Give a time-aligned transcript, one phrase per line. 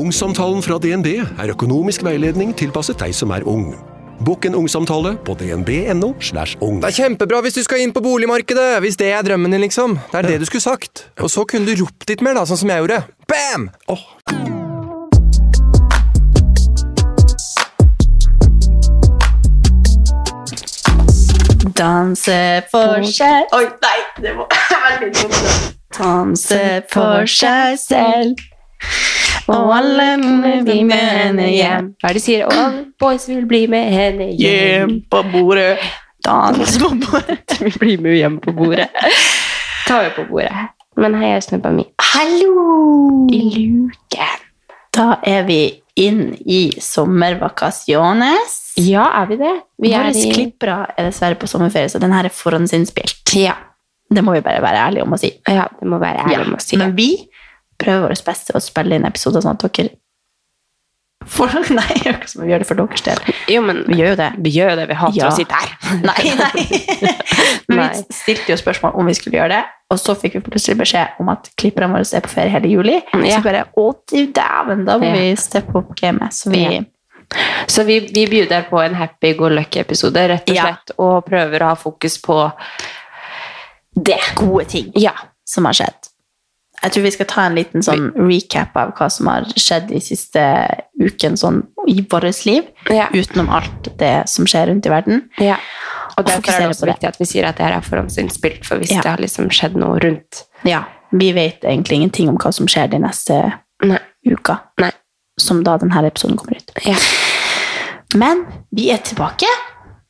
[0.00, 3.74] Ungsamtalen fra DNB er økonomisk veiledning tilpasset deg som er ung.
[4.24, 6.14] Bokk en ungsamtale på dnb.no.
[6.24, 6.78] slash ung.
[6.80, 9.98] Det er kjempebra hvis du skal inn på boligmarkedet, hvis det er drømmen din, liksom.
[10.12, 11.04] Det er det du skulle sagt.
[11.20, 13.02] Og så kunne du ropt litt mer, da, sånn som jeg gjorde.
[13.28, 13.68] Bam!
[13.92, 14.06] Oh.
[21.80, 22.38] Danse
[22.72, 25.76] for seg Oi, nei, det var veldig dumt.
[25.96, 28.40] Danse for seg selv.
[29.50, 30.04] Og alle
[30.44, 31.88] vil bli med henne hjem.
[31.98, 32.44] Hva er det de sier?
[32.46, 34.38] Alle boys vil bli med henne hjem.
[34.44, 35.78] Hjem på bordet.
[36.24, 37.40] Dans på bordet.
[37.58, 38.88] Du vil bli med hjem på bordet.
[39.88, 40.68] Ta henne på bordet.
[41.00, 41.86] Men hei, jeg snubba mi.
[42.12, 43.26] Hallo!
[43.32, 44.46] I luken.
[44.94, 45.60] Da er vi
[46.00, 48.56] inn i sommervakasjones.
[48.80, 49.52] Ja, er vi det?
[49.82, 53.34] Vi Våre i klippere er dessverre på sommerferie, så den her er forhåndsinnspilt.
[53.38, 53.54] Ja.
[54.10, 55.30] Det må vi bare være ærlige om å si.
[55.46, 56.76] ja, det må være ærlig Ja, om å si.
[56.80, 57.10] Men vi
[57.80, 59.90] prøver vårt beste å spille inn episoder sånn at dere
[61.30, 63.18] for, Nei, som vi gjør det for deres del.
[63.52, 64.28] Jo, men Vi gjør jo det.
[64.40, 64.86] vi gjør det.
[64.88, 65.28] Vi hater Ja.
[65.28, 65.74] å sitte her.
[66.08, 66.62] Nei, nei.
[67.68, 69.60] Men vi stilte jo spørsmål om vi skulle gjøre det,
[69.92, 72.96] og så fikk vi plutselig beskjed om at klipperne våre er på ferie hele juli.
[73.12, 73.36] Ja.
[73.36, 75.12] Så bare å, du dæven, da må Ja.
[75.20, 76.32] vi steppe opp gamet.
[76.34, 76.80] Så vi Ja.
[77.70, 81.68] Så vi, vi bjuder på en happy go lucky-episode, rett og slett, og prøver å
[81.68, 82.40] ha fokus på
[83.94, 85.12] Det gode ting Ja.
[85.46, 86.09] som har skjedd.
[86.82, 90.00] Jeg tror vi skal ta en liten sånn recap av hva som har skjedd de
[90.00, 90.40] siste
[91.00, 93.08] uken sånn, i vårt liv, Ja.
[93.12, 95.28] utenom alt det som skjer rundt i verden.
[95.38, 95.56] ja.
[96.18, 96.94] Og derfor er det også også det.
[96.94, 99.00] viktig at vi sier at det her er forhåndsinnspilt, for hvis Ja.
[99.00, 102.90] det har liksom skjedd noe rundt Ja, vi vet egentlig ingenting om hva som skjer
[102.90, 103.52] de neste
[103.82, 103.98] Nei.
[104.26, 104.90] uka, Nei.
[105.38, 106.70] som da denne episoden kommer ut.
[106.84, 106.96] Ja.
[108.14, 108.44] Men
[108.74, 109.46] vi er tilbake,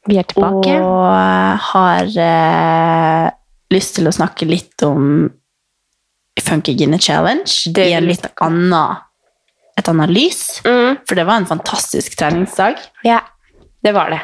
[0.09, 0.81] Vi er tilbake.
[0.81, 3.31] og har eh,
[3.71, 5.31] lyst til å snakke litt om
[6.41, 8.97] Funky Guinea Challenge Det i en litt annen,
[9.79, 10.61] et annet lys.
[10.67, 11.01] Mm.
[11.09, 12.81] For det var en fantastisk treningsdag.
[13.07, 13.21] Ja,
[13.85, 14.21] det var det.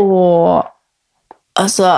[0.00, 0.62] Og
[1.60, 1.94] altså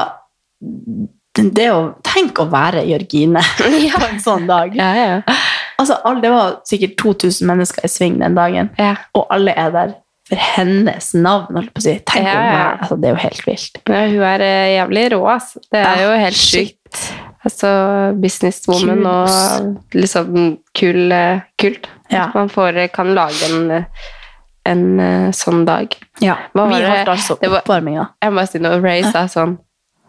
[1.34, 3.42] det å Tenk å være Jørgine
[3.98, 4.74] på en sånn dag.
[4.78, 5.36] Ja, ja.
[5.80, 8.92] Altså, det var sikkert 2000 mennesker i sving den dagen, ja.
[9.18, 9.94] og alle er der
[10.28, 11.58] for hennes navn.
[11.58, 11.96] Holdt på å si.
[12.06, 12.68] Tenk Ja, det, ja.
[12.78, 13.80] altså, det er jo helt vilt.
[13.90, 15.64] Ja, hun er eh, jævlig rå, altså.
[15.66, 16.38] Det er Ja, jo helt
[16.96, 17.20] shit.
[17.44, 17.68] Altså,
[18.22, 21.88] businesswoman og liksom kul, eh, kult.
[22.10, 22.30] Ja.
[22.34, 23.84] Man får, eh, kan lage en, eh,
[24.66, 25.92] en sånn dag.
[26.20, 26.38] Ja.
[26.54, 28.08] Hva var Vi holdt altså Det var- oppvarminga.
[28.22, 28.80] Jeg må bare si noe.
[28.80, 29.58] Ray sa sånn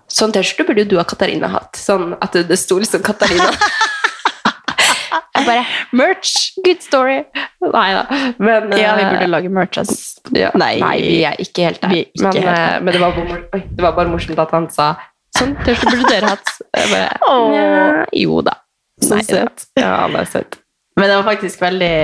[0.07, 1.73] Sånn T-skjorte burde jo du og Katarina hatt.
[1.73, 3.49] Sånn at det, det sto liksom Katarina.
[5.35, 6.51] jeg bare Merch!
[6.63, 7.23] Good story!
[7.65, 8.03] Nei da.
[8.37, 9.77] Men Ja, vi burde lage merch.
[9.81, 10.19] ass.
[10.31, 10.51] ja.
[10.55, 10.75] Nei.
[10.79, 11.89] Nei, vi er ikke helt der.
[11.89, 12.79] Er ikke men, helt der.
[12.81, 14.95] men det, var bare, oi, det var bare morsomt at han sa
[15.35, 16.53] Sånn T-skjorte burde dere hatt.
[16.75, 17.09] Jeg bare.
[17.51, 18.59] «Nja, jo da.
[19.11, 20.61] Nei Ja, det er søtt.
[20.95, 21.95] Men det var faktisk veldig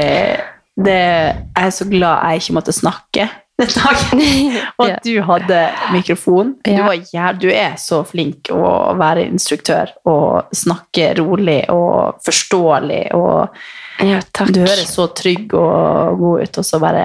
[0.82, 3.30] det, Jeg er så glad jeg ikke måtte snakke
[3.62, 4.22] den dagen.
[4.80, 5.60] Og at du hadde
[5.94, 6.56] mikrofon.
[6.66, 8.62] Du, var ja, du er så flink å
[9.00, 13.04] være instruktør og snakke rolig og forståelig.
[13.18, 17.04] Og Ja, du høres så trygg og god ut, og så bare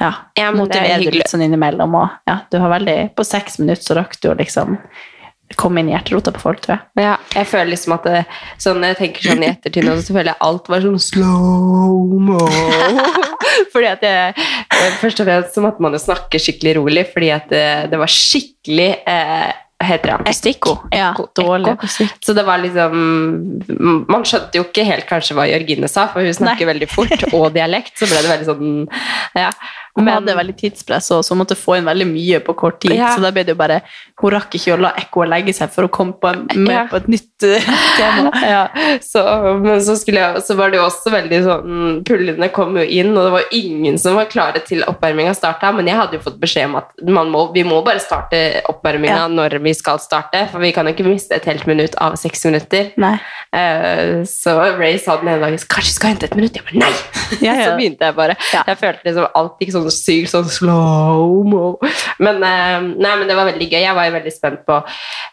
[0.00, 1.96] ja, Ja, er motiverer du litt sånn innimellom.
[1.98, 4.78] Og, ja, du har veldig, på seks minutter så rakk du å liksom
[5.58, 7.04] komme inn i hjerterota på folk, tror jeg.
[7.04, 8.22] Ja, jeg føler liksom at det,
[8.62, 12.38] sånn, jeg tenker sånn i ettertid nå, så føler jeg alt var sånn slow-mo.
[13.72, 17.32] fordi at jeg, eh, først og fremst så måtte man jo snakke skikkelig rolig, fordi
[17.34, 19.50] at det, det var skikkelig, eh,
[19.82, 20.34] heter det?
[20.52, 20.76] Ekko.
[20.94, 22.14] Ja, dårlig akustikk.
[22.24, 22.96] Så det var liksom,
[24.08, 26.72] man skjønte jo ikke helt kanskje hva Jørgine sa, for hun snakker Nei.
[26.74, 28.76] veldig fort, og dialekt, så ble det veldig sånn,
[29.38, 29.50] ja.
[29.94, 32.94] Hun Men- hadde veldig tidspress og så måtte få inn veldig mye på kort tid.
[32.96, 33.10] Ja.
[33.14, 33.82] Så da ble det jo bare
[34.22, 36.86] Hun rakk ikke å la ekkoet legge seg for å komme på med Ja.
[36.88, 37.66] på et nytt eh,
[37.98, 38.30] tema.
[38.40, 38.62] Ja,
[39.04, 39.20] så,
[39.60, 43.24] men så, jeg, så var det jo også veldig sånn Pullene kom jo inn, og
[43.26, 45.72] det var ingen som var klare til oppvarminga starta.
[45.76, 49.26] Men jeg hadde jo fått beskjed om at man må, vi må bare starte oppvarminga
[49.32, 50.46] når vi skal starte.
[50.52, 52.92] For vi kan jo ikke miste et helt minutt av seks minutter.
[53.52, 56.56] Eh, så Ray sa den ene dagen kanskje vi skal hente et minutt.
[56.56, 56.92] Jeg bare nei!
[57.62, 58.36] Så begynte jeg bare.
[58.52, 61.76] Jeg følte liksom alt gikk sånn sånn sykt sånn slow-mo.
[62.22, 63.80] Men, eh, nei, men det var veldig gøy.
[63.82, 64.78] Jeg var jo veldig spent på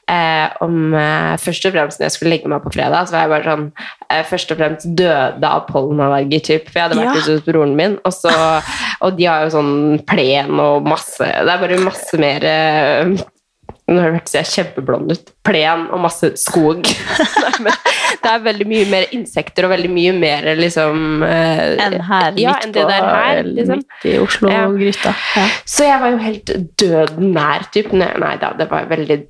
[0.09, 3.25] eh, om eh, Først og fremst når jeg skulle legge meg på fredag, så var
[3.25, 3.65] jeg bare sånn
[4.09, 6.69] eh, Først og fremst døde av pollenallergi, typ.
[6.69, 7.25] For jeg hadde vært Ja.
[7.29, 8.33] hos broren min, og, så,
[9.05, 9.73] og de har jo sånn
[10.09, 13.13] plen og masse Det er bare masse mer eh,
[13.95, 15.31] nå hørtes jeg kjempeblond ut.
[15.47, 16.85] Plen og masse skog.
[18.19, 22.55] Det er veldig mye mer insekter og veldig mye mer liksom eh, Enn her, ja,
[22.55, 23.83] midt, enn det der her, liksom.
[23.83, 25.13] midt i Oslo-gryta.
[25.37, 25.45] Ja.
[25.63, 27.93] Så jeg var jo helt døden nær, typ.
[27.95, 29.21] Nei da, det var veldig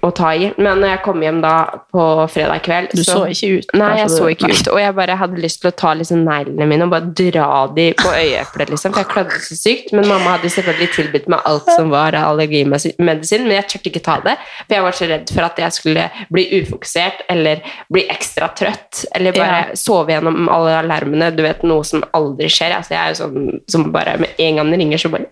[0.00, 0.48] å ta i.
[0.56, 1.52] Men når jeg kom hjem da
[1.92, 3.74] på fredag kveld Du så ikke ut.
[3.78, 4.70] Nei, jeg så så ikke ut.
[4.72, 7.86] Og jeg bare hadde lyst til å ta liksom neglene mine og bare dra de
[7.98, 8.94] på øyeeplet, liksom.
[8.94, 9.92] For jeg klødde så sykt.
[9.92, 14.04] Men mamma hadde selvfølgelig tilbudt meg alt som var av allergimedisin, men jeg turte ikke
[14.08, 14.36] ta det.
[14.66, 17.62] For jeg var så redd for at jeg skulle bli ufokusert eller
[17.92, 19.04] bli ekstra trøtt.
[19.14, 19.74] Eller bare Ja.
[19.78, 21.30] sove gjennom alle alarmene.
[21.36, 22.72] Du vet, noe som aldri skjer.
[22.78, 25.26] Altså, jeg er jo sånn som bare med en gang det ringer, så bare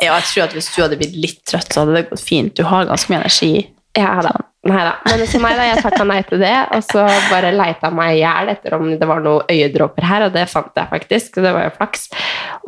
[0.00, 2.54] Ja, jeg tror at Hvis du hadde blitt litt trøtt, så hadde det gått fint.
[2.54, 3.68] Du har ganske mye energi.
[3.96, 4.34] Ja da.
[4.68, 4.96] Nei da.
[5.06, 8.20] Men så nei da, jeg takka nei til det, og så bare leita meg i
[8.20, 11.30] hjel etter om det var noen øyedråper her, og det fant jeg faktisk.
[11.36, 12.08] Så det var jo flaks.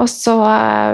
[0.01, 0.37] Og så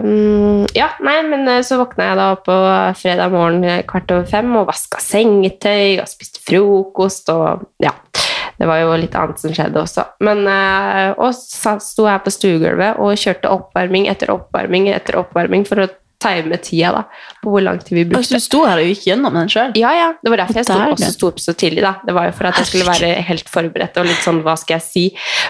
[0.02, 2.56] mm, Ja, nei, men eh, så våkna jeg da på
[2.98, 7.94] fredag morgen kvart over fem og vaska sengetøy og spiste frokost og ja.
[8.56, 10.06] Det var jo litt annet som skjedde også.
[10.24, 15.68] Men, eh, og så sto jeg på stuegulvet og kjørte oppvarming etter oppvarming etter oppvarming
[15.68, 15.90] for å
[16.22, 17.02] time tida da,
[17.42, 18.22] på hvor lang tid vi brukte.
[18.24, 19.72] Altså, du sto her og gikk gjennom den sjøl?
[19.76, 20.08] Ja, ja.
[20.22, 21.82] Det var derfor jeg sto, også sto opp så tidlig.
[21.84, 21.94] da.
[22.06, 24.78] Det var jo for at jeg skulle være helt forberedt og litt sånn, hva skal
[24.78, 25.04] jeg si?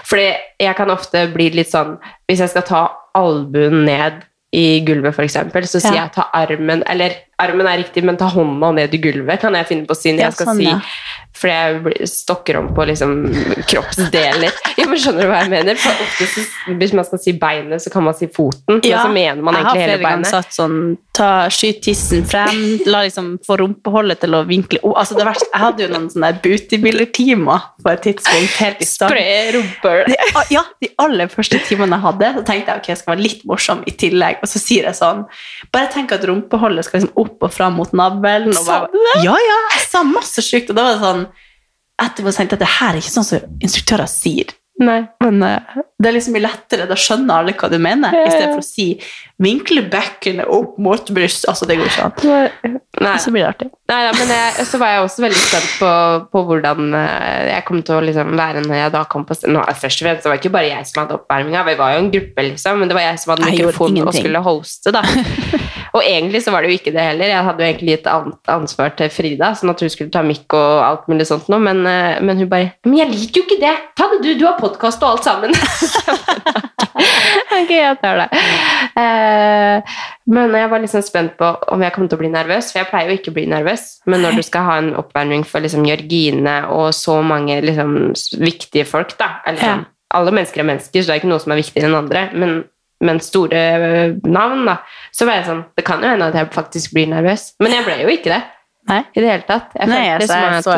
[0.09, 0.27] Fordi
[0.63, 1.97] jeg kan ofte bli litt sånn
[2.27, 2.81] Hvis jeg skal ta
[3.15, 4.23] albuen ned
[4.55, 6.03] i gulvet, for eksempel, så sier Ja.
[6.07, 9.69] jeg ta armen Eller armen er riktig, men ta hånda ned i gulvet, kan jeg
[9.69, 10.79] finne på å si når jeg skal sånn, si ja.
[11.37, 11.53] Fordi
[11.99, 13.11] jeg stokker om på liksom
[13.69, 14.55] kroppsdeler.
[14.77, 15.77] Ja, men Skjønner du hva jeg mener?
[15.77, 16.45] For ofte så,
[16.79, 19.83] Hvis man skal si beinet, så kan man si foten, men så mener man egentlig
[19.83, 20.01] hele beinet.
[20.01, 20.79] Jeg har flere ganger satt sånn
[21.17, 25.49] ta, Skyt tissen frem, la liksom få rumpeholdet til å vinkle oh, Altså, det verste,
[25.51, 29.13] jeg hadde jo noen sånne bootybiller-timer på et tidspunkt helt i start.
[29.13, 30.17] Spre rumpehull.
[30.53, 33.45] Ja, de aller første timene jeg hadde, så tenkte jeg ok, jeg skal være litt
[33.49, 34.41] morsom i tillegg.
[34.41, 35.25] Og så sier jeg sånn
[35.73, 38.53] Bare tenk at rumpeholdet skal liksom opp og fram mot navlen.
[38.53, 39.03] Og bare?
[39.23, 40.71] Ja, ja, jeg sa masse sjukt.
[40.71, 41.27] Og da var det sånn
[41.97, 44.51] Etterpå tenkte jeg at det her er ikke sånn som instruktører sier.
[44.77, 44.99] Nei.
[45.23, 48.27] Men eh, det er liksom mye lettere, da skjønner alle hva du mener, Ja, ja.
[48.27, 48.87] i stedet for å si
[49.41, 51.45] 'vinkle bekkenet opp mot bryst'.
[51.49, 52.77] Altså, det går ikke an.
[53.01, 53.17] Nei.
[53.21, 53.67] Så blir det artig.
[53.89, 55.89] Nei, da, men jeg, så var jeg også veldig spent på,
[56.33, 59.37] på hvordan eh, jeg kom til å liksom være når jeg da kom på.
[59.47, 61.93] Nå, Først og fremst så var det ikke bare jeg som hadde oppvarminga, vi var
[61.93, 64.91] jo en gruppe, liksom, men det var jeg som hadde mikrofon og skulle hoste.
[64.97, 65.03] da.
[65.97, 67.25] og egentlig så var det jo ikke det heller.
[67.33, 70.57] Jeg hadde jo egentlig gitt an- ansvar til Frida, sånn at hun skulle ta mikk
[70.57, 73.61] og alt mulig sånt noe, men, eh, men hun bare Men jeg liker jo ikke
[73.61, 73.75] det!
[73.97, 75.53] Ta det du, du har podkast og alt sammen!
[77.57, 78.27] ok, jeg tar det.
[78.97, 79.95] Eh,
[80.33, 82.89] men jeg var liksom spent på om jeg kom til å bli nervøs, for jeg
[82.91, 83.85] pleier jo ikke å bli nervøs.
[84.09, 87.93] Men når du skal ha en oppvarming for liksom Jørgine og så mange liksom
[88.43, 89.75] viktige folk, da eller Ja.
[89.75, 89.85] sånn,
[90.15, 92.21] Alle mennesker er mennesker, så det er ikke noe som er viktigere enn andre.
[92.33, 92.51] Men,
[93.03, 94.77] men store øh, navn, da,
[95.11, 97.49] så var jeg sånn Det kan jo hende at jeg faktisk blir nervøs.
[97.59, 98.43] Men jeg ble jo ikke det.
[98.87, 99.01] Nei.
[99.13, 99.73] I det hele tatt.
[99.75, 100.75] Jeg Nei, følte altså, som jeg så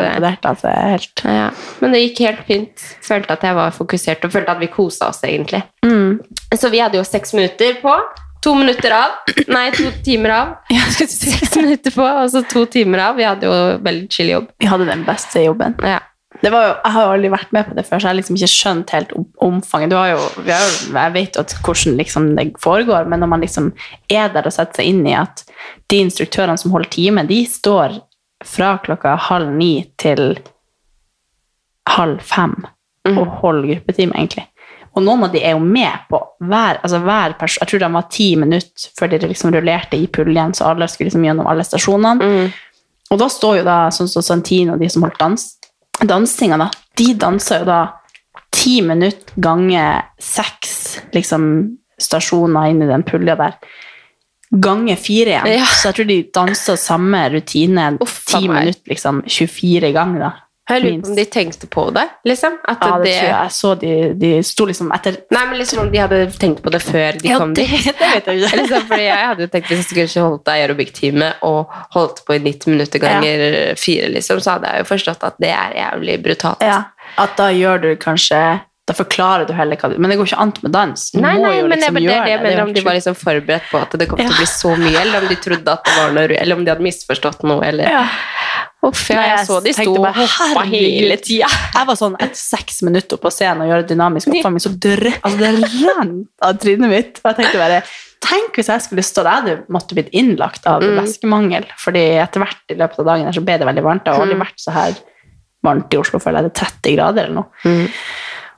[0.49, 1.49] at det er helt ja,
[1.83, 2.87] men det gikk helt fint.
[3.05, 5.61] Følte at jeg var fokusert, og følte at vi kosa oss, egentlig.
[5.85, 6.19] mm.
[6.57, 7.93] Så vi hadde jo seks minutter på.
[8.41, 9.17] To minutter av.
[9.55, 10.53] Nei, to timer av.
[10.95, 13.17] Seks minutter på, og så to timer av.
[13.19, 14.47] Vi hadde jo veldig chill jobb.
[14.63, 15.75] Vi hadde den beste jobben.
[15.83, 15.99] Ja.
[16.39, 18.17] Det var jo, jeg har jo aldri vært med på det før, så jeg har
[18.19, 19.09] liksom ikke skjønt helt
[19.43, 19.91] omfanget.
[19.91, 20.59] Du har jo, jo,
[20.95, 23.73] jeg vet jo hvordan liksom det foregår, men når man liksom
[24.07, 25.43] er der og setter seg inn i at
[25.91, 27.99] de instruktørene som holder time, de står
[28.47, 30.39] fra klokka halv ni til
[31.89, 32.55] halv fem
[33.09, 34.45] og holder gruppetime, egentlig.
[34.95, 37.61] Og noen av de er jo med på hver, altså hver person.
[37.63, 41.09] Jeg tror de var ti minutter før de liksom rullerte i puljen, så alle skulle
[41.09, 42.33] liksom gjennom alle stasjonene.
[43.09, 45.45] Og da står jo da sånn som Santino og de som holdt dans,
[46.07, 47.79] dansinga, da, de danser jo da
[48.53, 51.43] ti minutter ganger seks liksom,
[51.99, 53.57] stasjoner inn i den pulja der.
[54.49, 55.49] Ganger fire igjen.
[55.59, 55.65] Ja.
[55.67, 60.23] Så jeg tror de danser samme rutine ti minutter, liksom 24 ganger.
[60.25, 60.31] da.
[60.69, 62.57] Jeg lurer på om de tenkte på det, liksom.
[62.69, 63.35] At Ja, det det, tror jeg.
[63.39, 66.73] Jeg så de, de sto liksom etter Nei, men liksom om de hadde tenkt på
[66.73, 67.89] det før de kom det, dit.
[67.99, 68.61] det vet jeg ikke.
[68.61, 72.37] Liksom, fordi jeg hadde jo tenkt Hvis jeg skulle ikke holdt aerobic-time og holdt på
[72.37, 76.17] i 90 minutter ganger fire, liksom, så hadde jeg jo forstått at det er jævlig
[76.23, 76.65] brutalt.
[76.65, 76.81] Ja,
[77.17, 78.39] at da gjør du kanskje
[78.89, 81.03] Da forklarer du heller hva du Men det går ikke an med dans.
[81.13, 82.25] Du Nei, nei, men det, liksom det, det, jeg det.
[82.25, 84.47] Det er mener om de var liksom forberedt på at det kom til å bli
[84.49, 87.45] så mye, eller om de trodde at det var noe, eller om de hadde misforstått
[87.49, 88.05] noe, eller Ja.
[88.81, 91.49] Uff, ja, jeg så de sto og hoppa hele tida.
[91.75, 95.37] Jeg var sånn etter seks minutter på scenen og gjøre dynamisk oppvarming, så drø, altså
[95.41, 95.49] det
[95.83, 97.19] rant av trynet mitt.
[97.23, 97.81] Og jeg tenkte bare
[98.19, 100.97] Tenk hvis jeg skulle stå der, jeg måtte blitt innlagt av Mm.
[100.99, 101.65] væskemangel.
[101.79, 104.03] fordi etter hvert i løpet av dagen her så ble det veldig varmt.
[104.03, 104.43] Det har aldri Mm.
[104.43, 104.93] vært så her
[105.63, 106.51] varmt i Oslo, føler jeg.
[106.51, 107.45] Det er 30 grader eller noe.
[107.63, 107.89] Mm.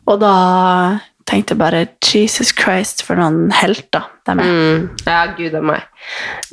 [0.08, 1.00] Og da
[1.32, 4.42] tenkte bare Jesus Christ, for noen helter de er.
[4.44, 4.82] Mm.
[5.08, 5.82] Ja, gud a meg.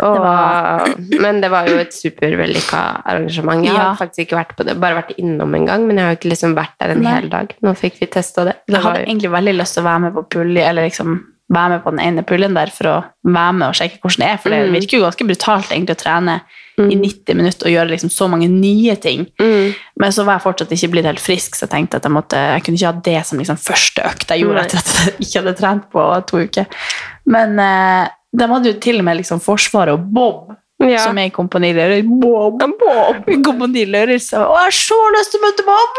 [0.01, 3.65] Og, Det var- Men det var jo et supervellykka arrangement.
[3.65, 3.93] Jeg Ja.
[3.93, 6.19] har faktisk ikke vært på det, bare vært innom en gang, men jeg har jo
[6.21, 7.13] ikke liksom vært der en Nei.
[7.21, 7.55] hel dag.
[7.63, 8.57] Nå fikk vi testa det.
[8.67, 11.21] det Jeg hadde jo- egentlig veldig lyst til å være med på pulje, eller liksom
[11.51, 14.29] være med på den ene puljen der for å være med og sjekke hvordan det
[14.29, 14.73] er, for det Mm.
[14.75, 16.41] virker jo ganske brutalt egentlig å trene
[16.79, 19.27] i 90 minutter og gjøre liksom så mange nye ting.
[19.43, 19.73] Mm.
[19.99, 22.39] Men så var jeg fortsatt ikke blitt helt frisk, så jeg tenkte at jeg, måtte,
[22.55, 25.43] jeg kunne ikke ha det som liksom første økt jeg gjorde etter at jeg ikke
[25.43, 26.81] hadde trent på to uker.
[27.27, 28.07] Men eh,
[28.39, 31.01] de hadde jo til og med liksom Forsvaret og Bob, Ja.
[31.03, 32.05] som er i Kompani Lerøy.
[32.07, 32.61] Bob!
[32.79, 33.25] Bob.
[33.43, 35.99] Kompani Lerøy sa «Å, jeg har så lyst til å møte Bob!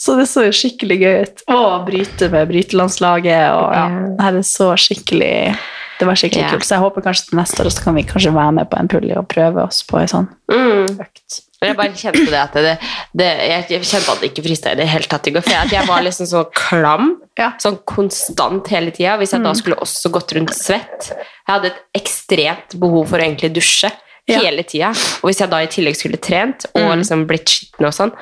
[0.00, 1.42] Så det så jo skikkelig gøy ut.
[1.52, 3.42] Å bryte med brytelandslaget.
[3.52, 3.84] Og, ja.
[4.16, 4.30] Ja.
[4.38, 5.34] Det så skikkelig
[6.02, 6.50] Det var skikkelig yeah.
[6.56, 6.66] kult.
[6.66, 8.88] Så jeg håper kanskje til neste år så kan vi kanskje være med på en
[8.90, 10.98] pulje og prøve oss på en sånn Mm.
[11.00, 11.40] økt.
[11.62, 12.72] Jeg bare kjente det at det,
[13.14, 13.26] det,
[13.70, 15.44] jeg kjente at det ikke frista i det hele tatt i går.
[15.46, 17.52] For jeg, var liksom så klam, Ja.
[17.62, 19.14] sånn konstant hele tida.
[19.20, 19.60] Hvis jeg da Mm.
[19.60, 23.90] skulle også gått rundt svett Jeg hadde et ekstremt behov for å egentlig dusje
[24.26, 24.90] hele tida.
[25.22, 26.98] Og hvis jeg da i tillegg skulle trent og Mm.
[26.98, 28.12] liksom blitt skitten og sånn,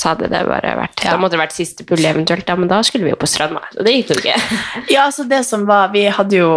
[0.00, 1.12] så hadde det bare vært Ja.
[1.12, 3.60] Da måtte det vært siste pull eventuelt, da, men da skulle vi jo på stranda.
[3.76, 4.38] Og det gikk jo ikke.
[4.94, 6.48] Ja, altså det som var Vi hadde jo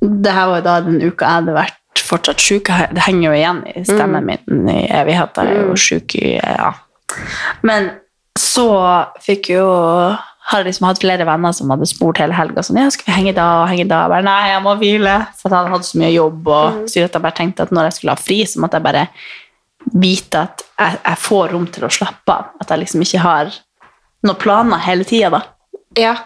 [0.00, 2.70] Det her var jo da den uka jeg hadde vært fortsatt syk.
[2.94, 5.48] Det henger jo igjen i stemmen min i evigheter.
[5.48, 6.70] Jeg er jo syk i Ja.
[7.66, 7.90] Men
[8.38, 8.68] så
[9.24, 9.64] fikk jo
[10.46, 13.32] har liksom hatt flere venner som hadde spurt hele helga sånn, ja, skal vi henge
[13.34, 14.04] da og henge da.
[14.04, 16.46] Jeg Bare, Nei, jeg må hvile, for jeg hadde hatt så mye jobb.
[16.46, 18.86] Og så at jeg bare tenkte at når jeg skulle ha fri, så måtte jeg
[18.86, 19.02] bare
[19.94, 22.54] vite at jeg, jeg får rom til å slappe av.
[22.60, 23.52] At jeg liksom ikke har
[24.26, 25.42] noen planer hele tida, da.
[25.96, 26.16] Ja.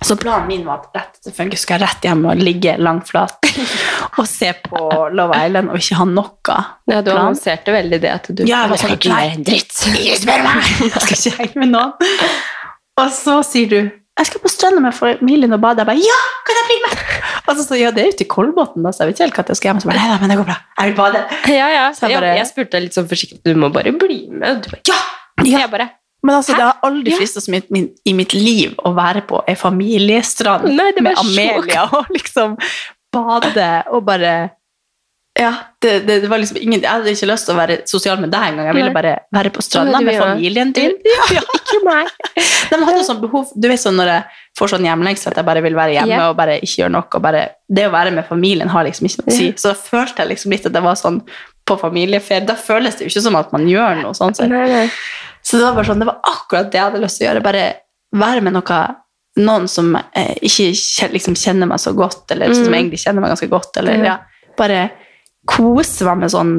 [0.00, 3.50] Så planen min var at rett funke skulle jeg rett hjem og ligge langflat
[4.18, 4.80] og se på
[5.12, 6.56] Love Island og ikke ha noe
[6.88, 9.46] ja, du annonserte veldig det at du Ja, jeg var sånn, ikke nei, gjøre en
[9.50, 9.76] dritt.
[10.00, 10.70] Ikke spør meg!
[10.86, 12.14] Jeg skal ikke henge med noen.
[13.00, 13.80] Og så sier du
[14.20, 15.80] jeg skal på stranda med familien og bade.
[15.80, 16.49] Jeg bare, ja,
[17.48, 19.44] Og så sa ja, det er ute i Kolbotn, så jeg vet ikke helt hva
[19.54, 19.74] jeg skal.
[19.76, 20.58] Men så bare, nei, nei, men det går bra.
[20.80, 21.22] Jeg vil bade.
[21.54, 21.86] Ja, ja.
[21.96, 24.62] Så jeg jeg, bare- jeg spurte deg litt sånn forsiktig du må bare bli med.
[24.66, 25.00] Du bare ja!
[25.46, 25.58] Ja.
[25.64, 25.88] Jeg bare
[26.22, 27.16] Men altså, det har aldri Ja.
[27.16, 32.10] fristet så mye i mitt liv å være på en familiestrand Nei, med Amelia og
[32.12, 32.58] liksom
[33.12, 34.34] bade og bare
[35.40, 38.18] Ja, det, det, det var liksom ingen Jeg hadde ikke lyst til å være sosial
[38.20, 38.66] med deg engang.
[38.68, 40.92] Jeg ville bare være på stranda med familien din.
[41.08, 42.10] Ja, ikke meg.
[42.70, 45.62] De hadde sånn behov Du vet sånn når jeg får sånn hjemlengsel at jeg bare
[45.64, 46.28] vil være hjemme yeah.
[46.28, 47.22] og bare ikke gjøre noe.
[47.24, 47.42] Bare,
[47.72, 49.48] det å være med familien har liksom ikke noe å si.
[49.56, 51.20] Så da følte jeg liksom litt at det var sånn
[51.70, 52.44] på familieferie.
[52.48, 54.34] Da føles det jo ikke som at man gjør noe sånn.
[54.36, 54.48] Så.
[55.46, 57.44] Så det var bare sånn, det var akkurat det jeg hadde lyst til å gjøre.
[57.46, 57.64] Bare
[58.20, 58.80] være med noe,
[59.40, 62.74] noen som eh, ikke liksom kjenner meg så godt, eller som Mm.
[62.82, 63.76] egentlig kjenner meg ganske godt.
[63.80, 64.04] Eller Ja.
[64.04, 64.90] ja, bare
[65.48, 66.52] kose meg med sånn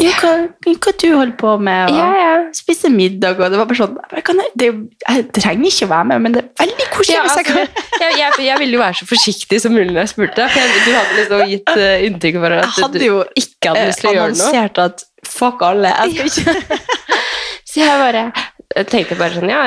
[0.00, 0.30] ja, hva,
[0.64, 2.36] hva du holder på med, og Ja, ja.
[2.56, 4.68] spise middag, og det var bare sånn jeg, det,
[5.04, 7.66] jeg trenger ikke å være med, men det er veldig koselig Ja, altså,
[8.02, 10.46] jeg, jeg, jeg ville jo være så forsiktig som mulig når jeg spurte.
[10.54, 13.84] For du hadde liksom gitt uh, inntrykk for at Jeg hadde du jo ikke hadde
[13.90, 14.48] lyst til å gjøre noe.
[14.48, 16.80] annonsert at fuck alle, jeg skal ikke
[17.72, 18.24] Så jeg bare
[18.72, 19.62] jeg tenkte bare sånn Ja,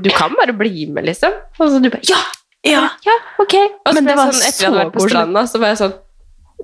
[0.00, 1.36] du kan bare bli med, liksom.
[1.60, 2.24] Og så du bare Ja!
[2.64, 2.86] ja.
[3.04, 3.54] ja ok.
[3.84, 5.44] Og så Men ble det jeg var sånn, etter vi jeg hadde vært på stranda,
[5.52, 5.96] så var jeg sånn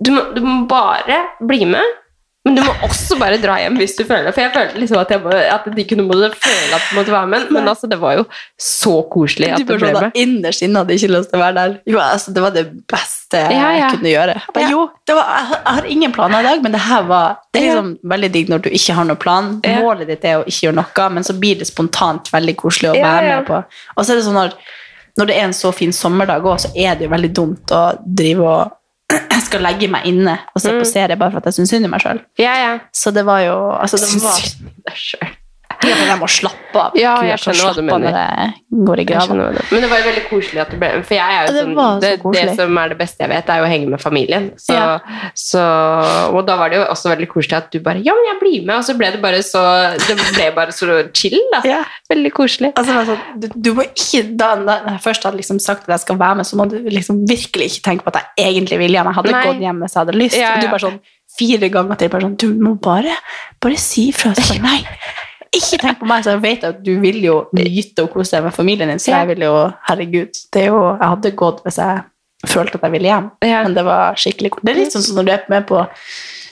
[0.01, 2.01] du må, du må bare bli med.
[2.45, 4.35] Men du må også bare dra hjem hvis du føler det.
[4.37, 7.15] For jeg følte liksom at, jeg må, at de kunne måtte føle at de måtte
[7.15, 7.47] være med.
[7.57, 8.25] Men altså, det var jo
[8.61, 10.19] så koselig at Du ble sånn, med.
[10.21, 11.79] Innerst inne hadde ikke lyst til å være der.
[11.89, 13.71] Jo, altså, det var det beste Ja, ja.
[13.79, 14.37] jeg kunne gjøre.
[14.37, 14.75] Jeg Bare, Ja.
[14.75, 17.67] Jo, det var, jeg, har- ingen planer i dag, men det her var Det er
[17.71, 19.51] liksom veldig digg når du ikke har noen plan.
[19.81, 23.01] Målet ditt er å ikke gjøre noe, men så blir det spontant veldig koselig å
[23.01, 23.65] være med på.
[23.97, 24.53] Og så er det sånn når,
[25.17, 27.87] når det er en så fin sommerdag òg, så er det jo veldig dumt å
[28.05, 28.81] drive og
[29.15, 30.81] jeg skal legge meg inne og se Mm.
[30.83, 32.21] på serie bare for at jeg syns synd i meg sjøl.
[32.41, 32.75] Ja, ja.
[32.93, 35.35] Så det var jo altså, det var,
[35.83, 36.93] Ja, for jeg må slappe av.
[36.99, 38.55] Ja, jeg skjønner hva du mener.
[38.75, 41.23] Det går i du- Men det var jo veldig koselig at det ble For jeg
[41.25, 43.59] er jo Ja, det sånn så det, det som er det beste jeg vet, er
[43.59, 44.51] jo å henge med familien.
[44.57, 44.99] Så, Ja.
[45.35, 45.63] så,
[46.35, 48.67] og da var det jo også veldig koselig at du bare Ja, men jeg blir
[48.67, 48.77] med.
[48.77, 49.63] Og så ble det bare så
[50.07, 51.61] Det ble bare så chill, da.
[51.65, 51.85] Ja.
[52.11, 52.73] Veldig koselig.
[52.77, 54.55] Altså, altså, sånn, du, du må ikke, da,
[54.91, 57.71] jeg først hadde liksom sagt at jeg skal være med, så må du liksom virkelig
[57.73, 59.07] ikke tenke på at jeg egentlig vil hjem.
[59.11, 59.45] Jeg hadde Nei.
[59.47, 60.37] gått hjem hvis jeg hadde lyst.
[60.39, 61.01] Ja, Og du bare sånn
[61.39, 63.15] fire ganger til bare sånn, du må bare,
[63.61, 64.31] bare si fra.
[64.63, 64.85] Nei,
[65.59, 68.45] ikke tenk på meg, så jeg vet at du vil jo nyte og kose deg
[68.49, 69.55] med familien din, så jeg vil jo,
[69.89, 72.03] herregud, det er jo, jeg hadde gått hvis jeg
[72.51, 73.31] følte at jeg ville hjem.
[73.47, 73.63] Ja.
[73.65, 74.65] Men det var skikkelig kort.
[74.67, 75.81] Det er litt sånn som når du er med på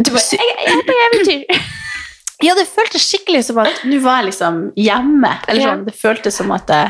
[0.00, 1.62] Du bare Jeg, jeg på eventyr.
[2.42, 5.28] Ja, det føltes skikkelig som at nå var jeg liksom hjemme.
[5.46, 6.80] Eller sånn, Det føltes som at det,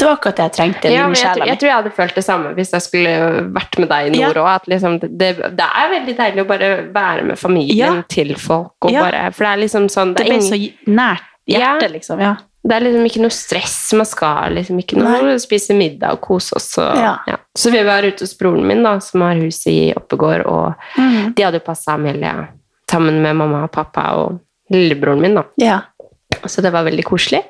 [0.00, 0.92] det var akkurat det jeg trengte.
[0.94, 3.12] Ja, jeg, tror- jeg tror jeg hadde følt det samme hvis jeg skulle
[3.52, 4.44] vært med deg i nord Ja.
[4.54, 4.70] òg.
[4.72, 5.28] Liksom, det,
[5.58, 8.02] det er veldig deilig å bare være med familien Ja.
[8.08, 8.72] til folk.
[8.86, 9.02] Og Ja.
[9.10, 10.48] bare, for det er liksom sånn det det er, ingen...
[10.48, 11.92] så nært hjertet, Ja.
[11.94, 12.20] liksom.
[12.20, 12.36] Ja.
[12.68, 13.76] det er liksom ikke noe stress.
[13.96, 16.70] Man skal liksom ikke noe spise middag og kose oss.
[16.78, 17.14] Og, Ja.
[17.26, 17.36] ja.
[17.56, 21.32] Så vi var ute hos broren min, da, som har hus i Oppegård, og mm.
[21.34, 22.48] de hadde jo passa Amelia
[22.90, 24.38] sammen med mamma og pappa og
[24.70, 25.34] lillebroren min.
[25.40, 25.44] da.
[25.56, 25.80] ja.
[26.46, 27.40] Så det var veldig koselig.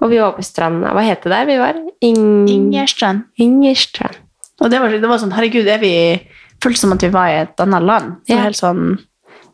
[0.00, 0.90] Og vi var på stranda.
[0.96, 1.76] Hva het det der vi var?
[2.02, 2.48] Ing...
[2.48, 3.24] Ingerstrand.
[3.38, 4.16] Ingerstrand.
[4.60, 5.92] Og det var, det var sånn, herregud, er vi
[6.62, 8.16] føltes som at vi var i et annet land.
[8.28, 8.42] Var Ja.
[8.48, 8.98] helt sånn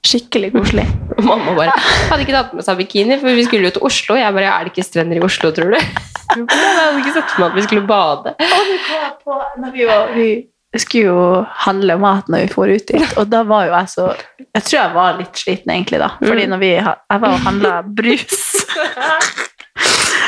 [0.04, 0.86] skikkelig koselig.
[1.18, 1.74] Og mamma bare
[2.10, 4.18] hadde ikke tatt med seg bikini, for vi skulle jo til Oslo.
[4.18, 5.78] Jeg bare, er det ikke strender i Oslo, tror du?
[6.34, 8.32] Jeg hadde ikke sett for meg at vi skulle bade.
[8.40, 11.26] Og vi kom på, når vi, var, vi skulle jo
[11.66, 14.06] handle mat når vi for ut dit, og da var jo jeg så
[14.40, 16.08] Jeg tror jeg var litt sliten, egentlig, da.
[16.24, 18.40] Fordi når vi, jeg var og handla brus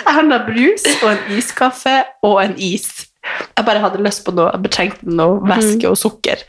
[0.04, 2.86] Jeg handla brus og en iskaffe og en is.
[3.56, 6.46] Jeg bare hadde lyst på noe, jeg betrengte trengte noe væske og sukker.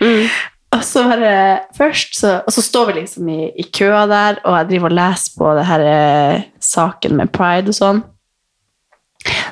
[0.75, 1.33] Og så bare
[1.77, 4.97] først så, Og så står vi liksom i, i køa der, og jeg driver og
[4.99, 8.01] leser på det her eh, saken med pride og sånn.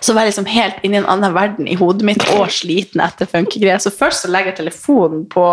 [0.03, 3.01] Så var jeg liksom helt inne i en annen verden i hodet mitt og sliten
[3.03, 3.81] etter funkegreier.
[3.81, 5.47] Så først så legger jeg telefonen på,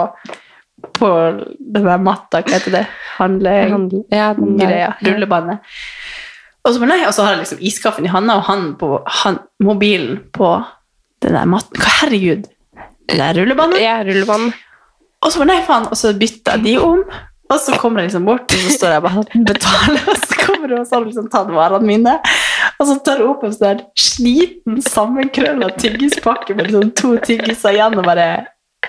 [0.98, 1.10] på
[1.58, 2.84] den der matta, hva heter det?
[3.16, 3.80] Handlegreia.
[4.12, 4.98] Ja, der.
[5.06, 5.74] Rullebåndet.
[6.62, 9.40] Og så, nei, og så har jeg liksom iskaffen i handa og han på han,
[9.62, 10.54] mobilen på
[11.24, 11.80] den der matten.
[11.80, 12.46] Hva, herregud!
[13.10, 13.80] Det der rullebanen.
[13.82, 14.52] Ja, rullebånd.
[15.22, 17.04] Og så nei faen, og så bytta de om.
[17.52, 20.38] Og så kommer jeg liksom bort, og så står jeg bare og betaler, og så
[20.40, 22.14] kommer hun og så har liksom tatt varene mine.
[22.78, 27.98] Og så tar hun opp en sånn sliten, sammenkrølla tyggispakke med liksom to tyggiser igjen,
[28.00, 28.30] og bare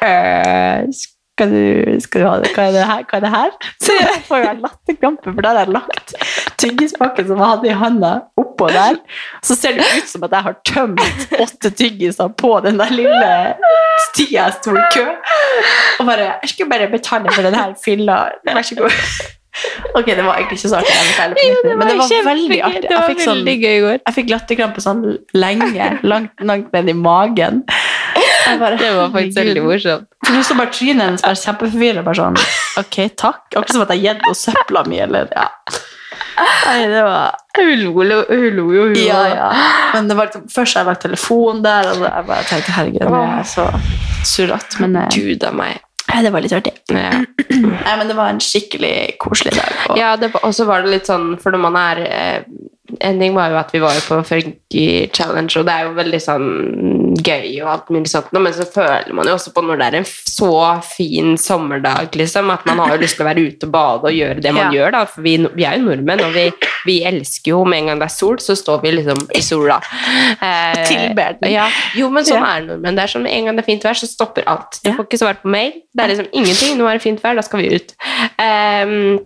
[0.03, 0.87] «Øh,
[1.33, 2.49] skal du, skal du ha det?
[2.53, 3.05] Hva er det her?
[3.09, 3.53] Hva er det her?
[3.81, 6.13] Så jeg får jo latterkrampe, for da har jeg lagt
[6.61, 8.99] tyggispakken som jeg hadde i handa, oppå der.
[9.45, 13.31] Så ser det ut som at jeg har tømt åtte tyggiser på den der lille
[14.11, 15.07] stia jeg sto i kø.
[15.99, 18.19] Og bare Jeg skulle bare betale for den her fylla.
[18.45, 18.99] Vær så god.
[19.93, 22.87] Ok, det var egentlig ikke så artig, jeg det men det var veldig artig.
[22.89, 25.03] Jeg fikk, sånn, jeg fikk latterkrampe sånn
[25.37, 27.61] lenge, langt, langt ned i magen.
[28.59, 30.07] Bare, Det var faktisk veldig morsomt.
[30.25, 32.03] For du så bare trynet hennes bare kjempeforvirra.
[32.05, 32.37] Bare sånn
[32.81, 33.43] Ok, takk.
[33.53, 35.47] Akkurat som at jeg har gitt henne søpla mi, eller ja.
[36.33, 38.03] Nei, det var Hun lo,
[38.73, 39.49] jo, hun Ja, ja.
[39.93, 43.03] Men det var liksom, først har jeg lagt telefon der, og jeg bare tenkte herregud,
[43.05, 43.67] det er så
[44.25, 44.81] surrete.
[44.81, 45.81] Men eh, Gud av meg.
[46.23, 46.73] det var litt artig.
[46.89, 47.11] Ja.
[47.85, 49.73] Nei, men det var en skikkelig koselig dag.
[49.89, 52.39] Og, Ja, det, og så var det litt sånn, for når man er eh,
[53.01, 56.19] En ting var jo at vi var på Funky Challenge, og det er jo veldig
[56.21, 56.49] sånn
[57.15, 59.97] gøy og alt mulig sånt, men så føler man jo også på når det er
[59.99, 60.51] en så
[60.87, 64.15] fin sommerdag, liksom, at man har jo lyst til å være ute og bade og
[64.17, 64.71] gjøre det man Ja.
[64.79, 66.45] gjør, da, for vi, vi er jo nordmenn, og vi,
[66.85, 69.79] vi elsker jo med en gang det er sol, så står vi liksom i sola.
[70.43, 71.51] Eh, Tilber den.
[71.53, 71.67] Ja.
[71.95, 72.55] Jo, men sånn Ja.
[72.57, 72.95] er nordmenn.
[72.97, 74.79] Det er sånn med en gang det er fint vær, så stopper alt.
[74.83, 75.71] Du får ikke svar på mail.
[75.93, 76.77] Det er liksom ingenting.
[76.79, 77.93] Nå er det fint vær, da skal vi ut.
[78.41, 79.19] Ehm,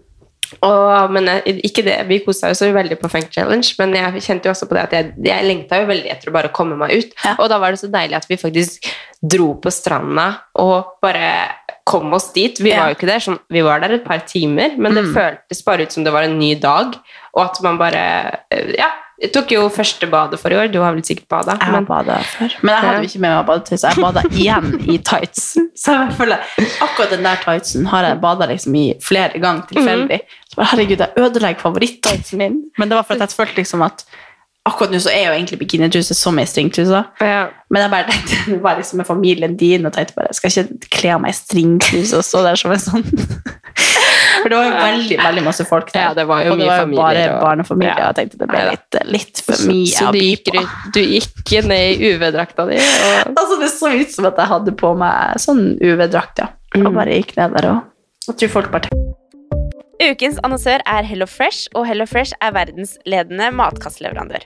[0.62, 4.48] og, men eh, ikke det, vi kosa oss veldig på Funk Challenge, men jeg kjente
[4.50, 6.94] jo også på det at jeg, jeg lengta jo veldig etter å bare komme meg
[6.98, 7.14] ut.
[7.26, 7.36] Ja.
[7.40, 8.90] Og da var det så deilig at vi faktisk
[9.22, 10.28] dro på stranda
[10.62, 11.32] og bare
[11.88, 12.60] kom oss dit.
[12.60, 12.82] Vi Ja.
[12.84, 15.14] var jo ikke der, sånn, vi var der et par timer, men det Mm.
[15.16, 16.96] føltes bare ut som det var en ny dag,
[17.34, 20.68] og at man bare eh, Ja, jeg tok jo første badet for i år.
[20.70, 21.56] Du har vel sikkert bada?
[21.58, 22.54] Før.
[22.62, 25.48] Men jeg hadde jo ikke med meg badetøy, så jeg bada igjen i tights.
[25.78, 26.42] Så jeg føler,
[26.82, 30.18] akkurat den der tightsen har jeg bada liksom i flere ganger tilfeldig.
[30.50, 32.56] Så bare, herregud, jeg ødelegger favoritt-tightsen min.
[32.82, 34.02] Men det var for at jeg følte liksom at
[34.68, 37.02] akkurat nå så er jo egentlig bikinitruse som ei stringtruse.
[37.24, 37.48] Ja.
[37.74, 40.54] Men jeg bare tenkte det var liksom med familien din og tenkte bare, jeg skal
[40.54, 43.08] ikke kle av meg i stringtruse og stå der som en sånn
[44.38, 46.04] For det var jo veldig veldig masse folk der.
[46.06, 47.98] Ja, det var jo og det var jo bare og- barnefamilier.
[47.98, 48.06] Ja.
[48.06, 51.00] Og jeg tenkte det ble litt, litt for mye så å du, by gikk, du
[51.02, 54.94] gikk ned i UV-drakta di og Altså, det så ut som at jeg hadde på
[55.00, 56.52] meg sånn UV-drakt, ja.
[56.78, 58.94] Og bare gikk ned der og Jeg tror folk bare
[59.98, 64.46] Ukens annonsør er Hello Fresh, og Hello Fresh er verdensledende matkastleverandør.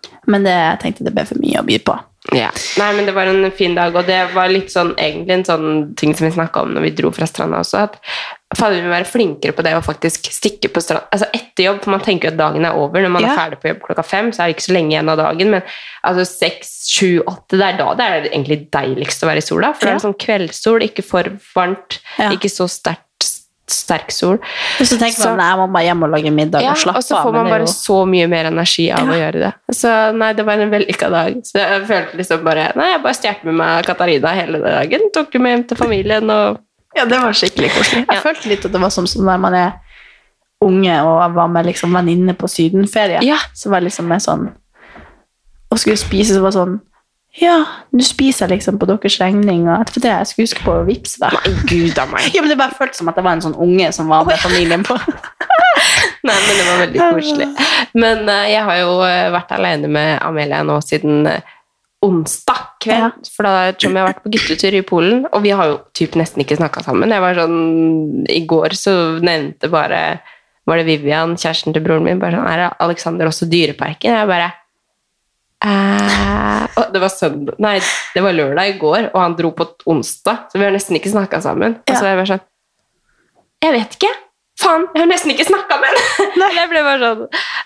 [0.31, 1.97] Men det, jeg tenkte det ble for mye å by på.
[2.37, 2.51] Ja.
[2.77, 5.71] Nei, men det var en fin dag, og det var litt sånn, egentlig en sånn
[5.97, 7.95] ting som vi snakka om når vi dro fra stranda også, at
[8.59, 11.79] fader, vi må være flinkere på det å faktisk stikke på stranda altså etter jobb,
[11.81, 13.31] for man tenker jo at dagen er over når man Ja.
[13.33, 15.49] er ferdig på jobb klokka fem, så er det ikke så lenge igjen av dagen,
[15.57, 15.63] men
[16.05, 19.73] altså seks, sju, åtte, det er da det er egentlig deiligst å være i sola,
[19.73, 19.95] for det Ja.
[19.97, 21.23] er sånn kveldssol, ikke for
[21.55, 23.07] varmt, ikke så sterkt
[23.71, 24.37] sterk sol.
[24.79, 26.77] Og så tenker Så- man nei, jeg må bare hjem og lage middag Ja, og
[26.77, 27.03] slappe av.
[27.03, 29.53] og så får man bare jo- så mye mer energi av å gjøre det.
[29.73, 31.35] Så nei, det var en vellykka dag.
[31.43, 35.01] Så jeg følte liksom bare Nei, jeg bare stjal med meg Katarina hele dagen.
[35.13, 36.59] Tok henne med hjem til familien og
[36.95, 38.05] Ja, det var skikkelig koselig.
[38.05, 38.19] Jeg Ja.
[38.21, 39.73] følte litt at det var som, når man er
[40.61, 43.21] unge og var med liksom venninne på sydenferie.
[43.23, 43.37] Ja.
[43.55, 44.51] Så var det liksom med sånn
[45.71, 46.81] Og skulle spise, så var det sånn
[47.39, 47.61] Ja,
[47.95, 50.83] nå spiser jeg liksom på deres regning, og etterpå det jeg skulle huske på å
[50.87, 51.37] vippse deg.
[51.37, 52.27] Nei, gud av meg.
[52.35, 54.41] Ja, men det bare føltes som at det var en sånn unge som var med
[54.41, 54.97] familien på.
[56.27, 57.47] Nei, men det var veldig koselig.
[57.97, 61.55] Men uh, jeg har jo eh, vært alene med Amelia nå siden eh,
[62.05, 63.31] onsdag kveld.
[63.31, 66.17] For da som jeg har vært på guttetur i Polen, og vi har jo typ
[66.19, 67.13] nesten ikke snakka sammen.
[67.13, 70.01] Jeg var sånn, I går så nevnte bare
[70.69, 74.13] var det Vivian, kjæresten til broren min, bare sånn, er Alexander også Dyreparken?
[74.13, 74.51] Jeg bare
[75.65, 77.77] eh, det var søndag, nei,
[78.15, 81.11] det var lørdag i går, og han dro på onsdag, så vi har nesten ikke
[81.13, 81.77] snakka sammen.
[81.87, 82.45] Og så er jeg bare sånn
[83.61, 84.11] Jeg vet ikke.
[84.61, 86.47] Faen, jeg har nesten ikke snakka med henne!
[86.59, 87.21] Jeg ble bare sånn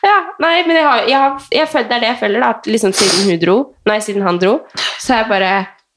[0.05, 2.49] Ja, nei, men jeg har, jeg har, jeg føler, det er det jeg føler, da.
[2.55, 3.55] At liksom siden hun dro,
[3.89, 4.53] nei, siden han dro,
[5.01, 5.49] så har jeg bare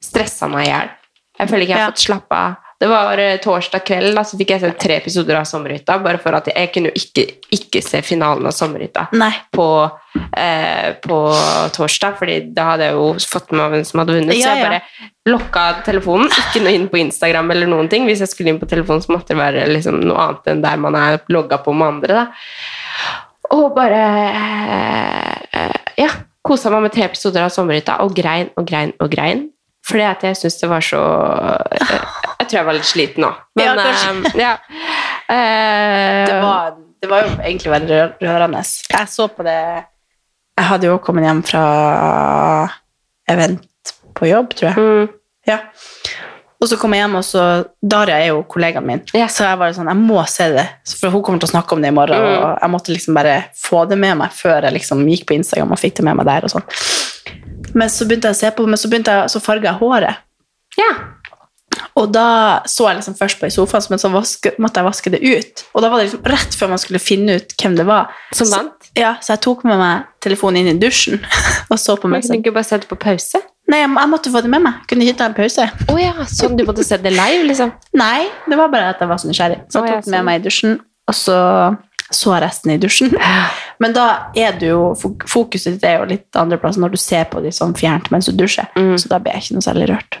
[0.03, 0.89] stressa meg i hjel.
[1.39, 1.91] Jeg føler ikke jeg har Ja.
[1.93, 2.57] fått slappa av.
[2.79, 5.97] Det var eh, torsdag kveld, da, så fikk jeg se tre episoder av Sommerhytta.
[5.99, 9.09] Bare for at jeg, kunne jo ikke, ikke se finalen av Sommerhytta
[9.55, 9.65] på,
[10.39, 11.17] eh, på
[11.75, 14.37] torsdag, fordi da hadde jeg jo fått med meg hvem som hadde vunnet.
[14.39, 14.69] Ja, Så jeg ja.
[14.69, 18.07] bare lokka telefonen, ikke noe inn på Instagram eller noen ting.
[18.07, 20.79] Hvis jeg skulle inn på telefonen, så måtte det være liksom noe annet enn der
[20.87, 22.23] man er logga på med andre.
[22.23, 23.19] Da.
[23.59, 26.13] Og bare eh, Ja,
[26.47, 29.49] kosa meg med tre episoder av Sommerhytta og grein og grein og grein.
[29.89, 30.99] Fordi at jeg syns det var så
[31.75, 32.18] eh,
[32.49, 33.25] Jeg tror jeg var litt sliten.
[33.61, 34.33] Ja, Men kanskje.
[34.33, 34.53] eh, ja.
[35.29, 38.63] Eh, Det var, det var jo egentlig veldig rørende.
[38.89, 39.57] Jeg så på det
[40.57, 41.63] Jeg hadde jo kommet hjem fra
[43.29, 44.77] event på jobb, tror jeg.
[44.77, 45.09] mm,
[45.47, 45.59] Ja.
[46.59, 47.43] Og så kom jeg hjem, og så
[47.79, 48.99] Daria er jo kollegaen min.
[49.15, 49.37] yes.
[49.37, 50.65] Så jeg var sånn, jeg må se det,
[50.99, 52.19] for hun kommer til å snakke om det i morgen.
[52.19, 52.33] Mm.
[52.35, 55.71] Og jeg måtte liksom bare få det med meg før jeg liksom gikk på Instagram
[55.71, 56.43] og fikk det med meg der.
[56.49, 56.65] og sånn.
[57.79, 60.15] Men så begynte jeg å se på, men så, jeg, så farga jeg håret.
[60.77, 60.91] ja.
[61.99, 65.11] Og da så jeg liksom først på i sofaen, men så vaske, måtte jeg vaske
[65.13, 65.63] det ut.
[65.73, 68.09] Og da var det liksom rett før man skulle finne ut hvem det var.
[68.33, 68.65] Som Så-
[68.97, 71.19] Ja, så jeg tok med meg telefonen inn i dusjen
[71.71, 72.21] og så på Men meg.
[72.23, 72.43] kunne Sånn.
[72.43, 73.41] du ikke bare sette på pause?
[73.69, 74.73] Nei, jeg, jeg måtte få det med meg.
[74.89, 75.67] Kunne ikke ta en pause.
[75.93, 77.71] Å ja, sånn du måtte se det live, liksom?
[77.93, 79.59] Nei, det var bare at jeg var så nysgjerrig.
[79.69, 80.25] Så jeg ja, tok det med sånn.
[80.25, 81.77] meg i dusjen, og så
[82.11, 83.11] så resten i dusjen.
[83.79, 84.95] Men da er du jo,
[85.29, 88.31] fokuset ditt er jo litt andreplass når du ser på de sånn fjernt mens du
[88.33, 88.65] dusjer.
[88.75, 88.95] Mm.
[88.97, 90.17] Så da blir jeg ikke noe særlig rørt.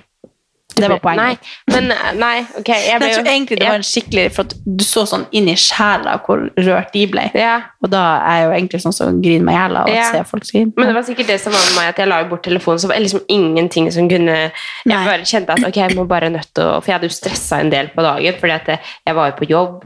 [0.81, 1.39] Det var poenget.
[1.69, 2.69] Nei, men nei, ok.
[2.69, 5.49] Jeg ble Jeg tror egentlig det var en skikkelig, for at du så sånn inn
[5.51, 7.27] i sjela hvor rørt de ble.
[7.37, 7.57] ja.
[7.79, 10.23] Og da er jeg jo egentlig sånn som griner meg i hjel av å se
[10.27, 10.73] folk grine.
[10.75, 12.89] Men det var sikkert det som var med meg, at jeg la bort telefonen, så
[12.89, 14.51] var det liksom ingenting som kunne Jeg
[14.91, 15.05] Nei.
[15.07, 17.61] bare kjente at ok, jeg må bare nødt til å For jeg hadde jo stressa
[17.63, 18.69] en del på dagen, fordi at
[19.07, 19.83] jeg var jo på jobb,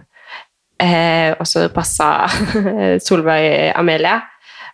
[0.82, 2.27] eh, og så passa
[3.06, 4.19] Solveig Amelia.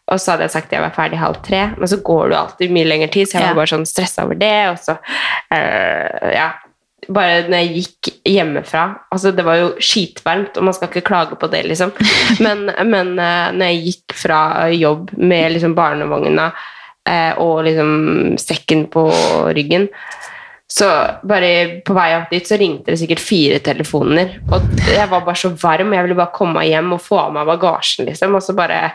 [0.09, 2.37] Og så hadde jeg sagt at jeg var ferdig halv tre, men så går det
[2.39, 3.51] alltid mye lengre tid, så jeg Ja.
[3.53, 4.69] var bare sånn stressa over det.
[4.71, 4.97] Og så,
[5.51, 6.49] eh, ja
[7.09, 8.81] Bare når jeg gikk hjemmefra
[9.13, 11.91] Altså, det var jo skitvarmt, og man skal ikke klage på det, liksom.
[12.45, 16.51] Men, men eh, når jeg gikk fra jobb med liksom barnevogna
[17.07, 19.07] eh, og liksom sekken på
[19.55, 19.87] ryggen
[20.69, 20.85] så
[21.25, 24.35] bare på vei opp dit så ringte det sikkert fire telefoner.
[24.53, 27.17] Og jeg var bare så varm, og jeg ville bare komme meg hjem og få
[27.23, 28.35] av meg bagasjen, liksom.
[28.37, 28.91] Og så bare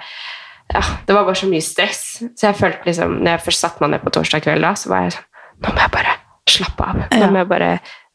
[0.72, 2.22] Ja, det var bare så mye stress.
[2.34, 4.88] Så jeg følte liksom Når jeg først satte meg ned på torsdag kveld, da, så
[4.90, 5.28] var jeg sånn
[5.64, 6.14] Nå må jeg bare
[6.50, 7.02] slappe av.
[7.14, 7.68] Nå må jeg bare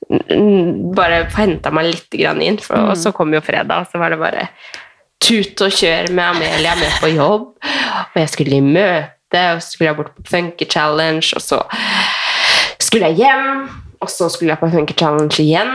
[0.09, 2.59] mm, bare få henta meg litt grann inn.
[2.61, 4.47] For, Og så kom jo fredag, og så var det bare
[5.23, 7.47] tut og kjør med Amelia med på jobb.
[7.63, 11.61] Og jeg skulle i møte, og så skulle jeg bort på Funky Challenge, og så
[12.79, 13.65] skulle jeg hjem,
[13.99, 15.73] og så skulle jeg på Funky Challenge igjen.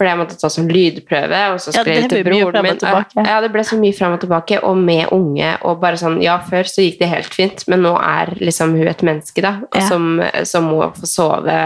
[0.00, 1.40] Fordi jeg måtte ta sånn lydprøve.
[1.52, 2.78] Og så Ja, jeg det til broren min.
[3.26, 5.50] Ja, det ble så mye frem og tilbake, og med unge.
[5.68, 8.88] Og bare sånn, ja, Før så gikk det helt fint, men nå er liksom hun
[8.88, 9.84] et menneske da, Ja.
[9.86, 11.58] som, som må få sove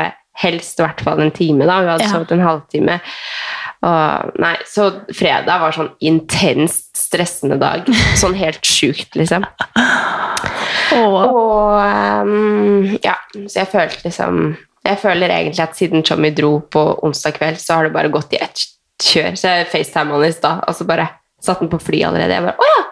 [0.43, 1.63] helst i hvert fall en time.
[1.65, 2.11] da, Hun hadde Ja.
[2.11, 3.01] sovet en halvtime.
[3.85, 7.87] Og, nei, så fredag var sånn intenst stressende dag.
[8.19, 9.45] Sånn helt sjukt, liksom.
[10.95, 11.31] Og
[12.27, 13.15] um, ja,
[13.47, 17.79] så jeg følte liksom Jeg føler egentlig at siden Tommy dro på onsdag kveld, så
[17.79, 18.65] har det bare gått i ett
[19.03, 19.37] kjør.
[19.39, 21.09] Så jeg FaceTime han i stad, og så bare
[21.43, 22.37] satt han på fly allerede.
[22.37, 22.83] Jeg bare Å ja!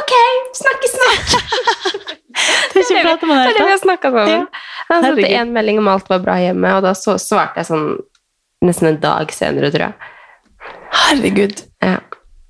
[0.00, 0.16] Ok,
[0.58, 1.36] snakkes snart!
[2.70, 4.46] Det er Det Det er det vi har snakka sammen.
[4.88, 7.68] Han sendte én en melding om alt var bra hjemme, og da så, svarte jeg
[7.68, 7.88] sånn
[8.64, 10.72] nesten en dag senere, tror jeg.
[11.00, 11.62] Herregud.
[11.84, 11.98] Ja.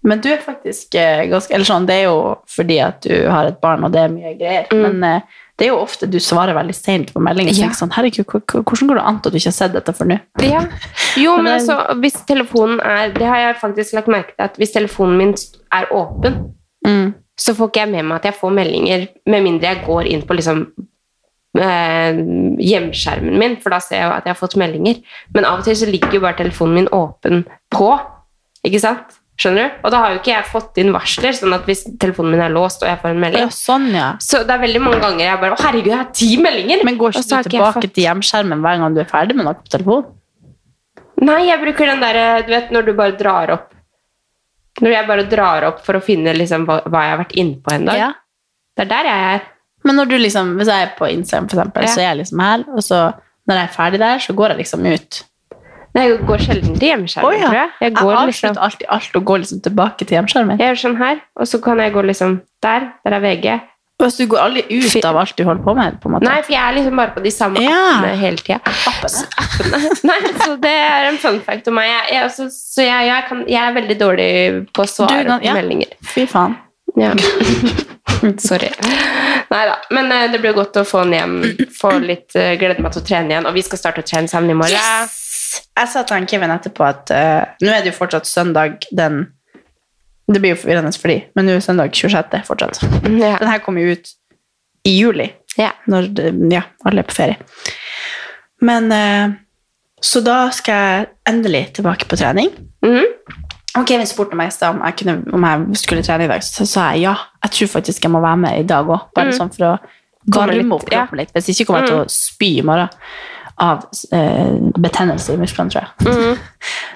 [0.06, 3.50] Men du er faktisk eh, ganske Eller sånn, det er jo fordi at du har
[3.50, 4.70] et barn, og det er mye greier.
[4.72, 7.52] Men eh, det er jo ofte du svarer veldig seint på meldinger.
[7.60, 7.68] Ja.
[7.76, 10.16] sånn, herregud, hvordan går det an at du ikke har sett dette før nå?
[10.40, 10.62] Ja.
[11.20, 14.56] Jo, Men men altså, hvis telefonen er Det har jeg faktisk lagt merke til, at
[14.56, 15.34] hvis telefonen min
[15.76, 16.40] er åpen,
[16.80, 17.10] Mm.
[17.36, 20.22] så får ikke jeg med meg at jeg får meldinger, med mindre jeg går inn
[20.24, 20.62] på liksom
[21.60, 22.16] eh,
[22.70, 25.02] hjemskjermen min, for da ser jeg at jeg har fått meldinger.
[25.34, 27.42] Men av og til så ligger jo bare telefonen min åpen
[27.74, 27.90] på,
[28.64, 29.19] ikke sant?
[29.40, 29.76] Skjønner du?
[29.86, 32.52] Og da har jo ikke jeg fått inn varsler, sånn at hvis telefonen min er
[32.52, 34.08] låst og jeg får en melding Ja, sånn, ja.
[34.20, 36.82] Så det er veldig mange ganger jeg bare Å, herregud, jeg har ti meldinger!
[36.84, 39.56] Men går ikke du tilbake fått- til hjemskjermen hver gang du er ferdig med noe
[39.62, 40.04] på telefon?
[41.24, 43.66] Nei, jeg bruker den der, du vet, når du bare drar opp
[44.80, 47.56] Når jeg bare drar opp for å finne liksom hva, hva jeg har vært inne
[47.64, 47.98] på en dag.
[48.00, 48.10] Ja.
[48.76, 49.42] Det er der jeg er.
[49.84, 52.40] Men når du liksom, hvis jeg er på Instagram, for eksempel, så er jeg liksom
[52.44, 53.00] her, og så
[53.48, 55.18] når jeg er ferdig der, så går jeg liksom ut.
[55.96, 57.46] Nei, Jeg går sjelden til hjemskjermen, oh, ja.
[57.48, 57.70] tror jeg.
[57.80, 60.60] Jeg Jeg går liksom avslutter alltid alt og går liksom tilbake til hjemskjermen.
[60.62, 62.86] Jeg gjør sånn her, og så kan jeg gå liksom der.
[63.04, 63.60] Der er VG.
[64.00, 66.12] Og så du går aldri ut av alt du holder på med, på?
[66.24, 67.74] Nei, for jeg er liksom bare på de samme Ja.
[67.98, 68.60] appene hele tida.
[68.88, 69.26] Appene.
[70.08, 71.90] Nei, så det er en fun fact om meg.
[71.90, 74.30] Jeg, jeg, så, så jeg, jeg, kan, jeg er veldig dårlig
[74.72, 75.92] på å svare Du, da- på meldinger.
[76.14, 76.56] Fy faen.
[76.96, 77.12] Ja.
[78.48, 78.70] Sorry.
[79.50, 79.76] Nei da.
[79.94, 81.68] Men uh, det blir godt å få den hjem.
[81.76, 83.48] Få litt, uh, glede meg til å trene igjen.
[83.50, 85.12] Og vi skal starte å trene sammen i morgen.
[85.50, 89.22] Jeg sa til han Kevin etterpå at uh, nå er det jo fortsatt søndag den
[90.30, 92.36] Det blir jo forvirrende for de, men nå er søndag 26.
[92.46, 92.78] fortsatt.
[93.18, 93.36] Ja.
[93.40, 94.12] Den her kommer jo ut
[94.86, 95.26] i juli,
[95.58, 95.72] Ja.
[95.90, 96.06] når
[96.52, 97.36] ja, alle er på ferie.
[98.62, 99.34] Men uh,
[100.00, 102.52] Så da skal jeg endelig tilbake på trening.
[102.84, 103.04] Mhm.
[103.78, 106.90] Og Kevin spurte meg om, jeg kunne- om jeg skulle trene i dag, så sa
[106.90, 107.14] jeg ja.
[107.44, 109.78] Jeg tror faktisk jeg må være med i dag òg, bare sånn for å
[110.26, 111.30] varme opp kroppen litt.
[111.32, 112.88] Hvis ikke kommer jeg til å spy i morgen
[113.60, 113.82] av
[114.16, 116.38] eh, betennelse i musklene, tror jeg.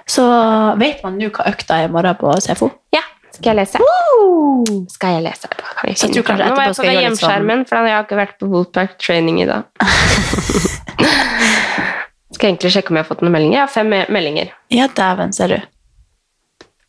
[0.08, 0.24] Så
[0.80, 2.70] vet man nå hva økta er i morgen på CFO?
[2.96, 3.02] ja.
[3.34, 3.78] Skal jeg lese?
[4.94, 5.48] Skal jeg lese?
[5.50, 6.44] Kan jeg tror kanskje.
[6.46, 8.46] Nå var jeg på jeg gjøre litt sånn- hjemskjermen, for jeg har ikke vært på
[8.52, 9.64] Bootback training i dag.
[12.34, 13.56] Skal egentlig sjekke om jeg har fått noen meldinger?
[13.58, 14.52] Jeg har fem meldinger.
[14.74, 15.56] Ja, dæven, ser du.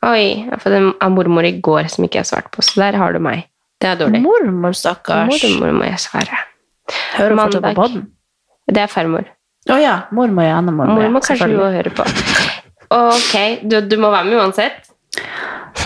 [0.06, 2.62] Oi, jeg har fått en av mormor i går som ikke jeg har svart på,
[2.66, 3.48] så der har du meg.
[3.82, 4.22] Det er dårlig.
[4.24, 5.34] Mormor, stakkars.
[5.34, 6.44] Mormor må jeg svare.
[7.18, 8.06] Hører hun fortsatt på podden?
[8.70, 9.26] Det er farmor.
[9.66, 11.00] Å ja, mormor er Anne mormor.
[11.02, 12.06] Mor må kanskje du må høre på.
[12.94, 14.92] Ok, du, du må være med uansett.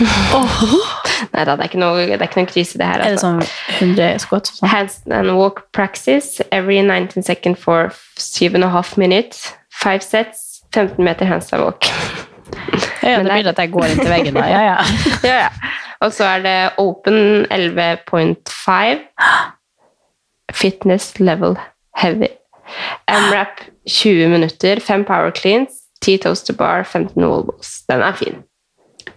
[1.30, 3.00] Nei da, det er ikke noe, det er ikke noe krise, det her.
[3.00, 3.30] Er det Altså.
[3.30, 4.50] sånn 100 skott?
[4.52, 4.68] sånn?
[4.72, 7.90] Hands and walk practice every 19 second for
[8.20, 9.56] 7,5 minutter.
[9.80, 11.88] Five sets, 15 meter hands and walk.
[13.00, 14.44] Ja, ja, det blir at jeg går inn til veggen da.
[14.50, 14.76] Ja, ja.
[15.30, 15.70] ja, ja.
[16.04, 19.04] Og så er det open 11.5.
[20.52, 21.56] Fitness level
[21.96, 22.28] heavy.
[23.10, 25.68] M-rap 20 minutter, 5 power cleans,
[26.04, 27.84] 10 toaster bar, 15 wallballs.
[27.88, 28.42] Den er fin.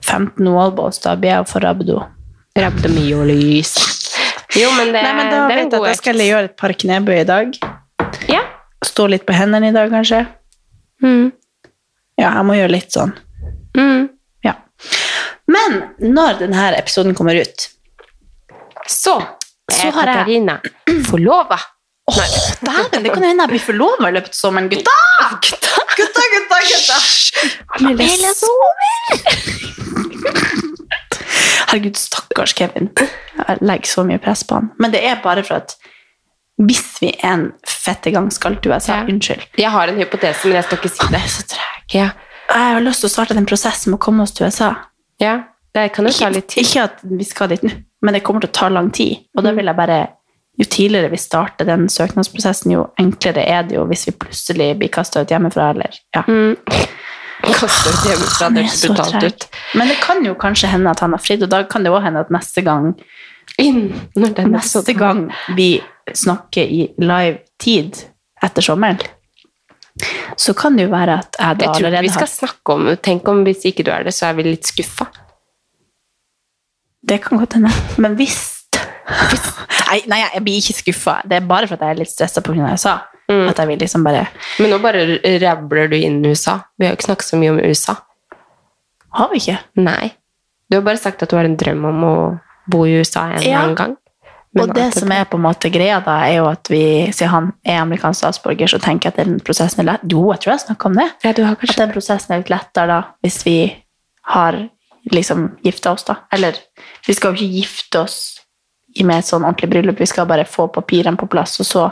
[0.03, 2.01] 15 wallballs, da blir jeg for rabdo.
[2.59, 3.73] Rabdomyolys.
[4.55, 5.87] Jo, men det, Nei, men da det er en jeg god økt.
[5.87, 6.01] jeg økt.
[6.03, 7.55] skal gjøre et par knebøy i dag.
[8.29, 8.41] Ja.
[8.85, 10.19] Stå litt på hendene i dag, kanskje.
[11.03, 11.31] Mm.
[12.19, 13.15] Ja, jeg må gjøre litt sånn.
[13.77, 14.09] Mm.
[14.45, 14.53] Ja.
[15.49, 17.69] Men når denne episoden kommer ut,
[18.85, 19.15] Så
[19.71, 20.59] Så har jeg- Katarina
[21.07, 21.57] forlova.
[22.11, 22.17] Åh,
[22.67, 24.69] dæven, det kan hende jeg blir forlova i løpet av sommeren.
[24.69, 24.91] Gutta!
[25.45, 26.57] Gutta, gutta, gutta!
[26.67, 26.97] gutta.
[27.79, 29.93] Amelia sover!
[31.67, 32.89] Herregud, stakkars Kevin.
[33.37, 34.67] Jeg legger så mye press på han.
[34.83, 35.77] Men det er bare for at
[36.61, 39.07] hvis vi en fette gang skal til USA, Ja.
[39.09, 39.41] unnskyld.
[39.57, 41.21] Jeg har en hypotese, men jeg skal ikke si Han det.
[41.23, 41.93] er så treg.
[41.93, 42.09] Ja,
[42.53, 44.75] Jeg har lyst til å starte den prosessen med å komme oss til USA.
[45.19, 45.39] ja
[45.73, 46.63] det kan jo ta litt tid.
[46.65, 47.71] ikke at vi skal dit nå,
[48.03, 49.17] men det kommer til å ta lang tid.
[49.35, 50.07] Og da vil jeg bare
[50.57, 54.91] Jo tidligere vi starter den søknadsprosessen, jo enklere er det jo hvis vi plutselig blir
[54.93, 56.21] kasta ut hjemmefra, eller ja.
[57.43, 59.47] Kaster ut hjemmefra, det høres brutalt ut.
[59.73, 62.05] Men det kan jo kanskje hende at han har fridd, og da kan det òg
[62.05, 62.93] hende at neste gang
[63.59, 65.25] Inn Neste gang
[65.57, 65.75] vi
[66.15, 67.97] snakker i live tid
[68.43, 69.01] etter sommeren,
[70.39, 72.87] så kan det jo være at jeg da Jeg tror vi skal har snakke om
[73.03, 75.09] Tenk om hvis ikke du er det, så er vi litt skuffa.
[77.03, 77.71] Det kan godt hende.
[77.99, 78.63] Men hvis
[79.93, 81.19] Nei, nei, jeg blir ikke skuffa.
[81.29, 82.71] Det er bare for at jeg er litt stressa pga.
[82.73, 82.95] USA.
[83.29, 83.45] Mm.
[83.47, 84.25] At jeg vil liksom bare
[84.59, 85.03] Men nå bare
[85.39, 86.57] rabler du inn USA.
[86.77, 87.95] Vi har jo ikke snakket så mye om USA.
[89.13, 89.59] Har vi ikke?
[89.79, 90.11] Nei.
[90.69, 92.15] Du har bare sagt at du har en drøm om å
[92.67, 93.61] bo i USA en Ja.
[93.61, 93.97] annen gang.
[94.53, 97.29] Men og det som er på en måte greia, da, er jo at vi, siden
[97.31, 100.03] han er amerikansk statsborger, så tenker jeg at den prosessen er lett.
[100.11, 101.07] Jo, jeg tror jeg snakka om det.
[101.23, 103.55] Ja, du har At den prosessen er litt lettere da, hvis vi
[104.29, 104.69] har
[105.11, 106.15] liksom gifta oss, da.
[106.31, 106.53] Eller
[107.07, 108.39] vi skal jo ikke gifte oss
[108.95, 111.91] i- med et sånn ordentlig bryllup, vi skal bare få papirene på plass, og så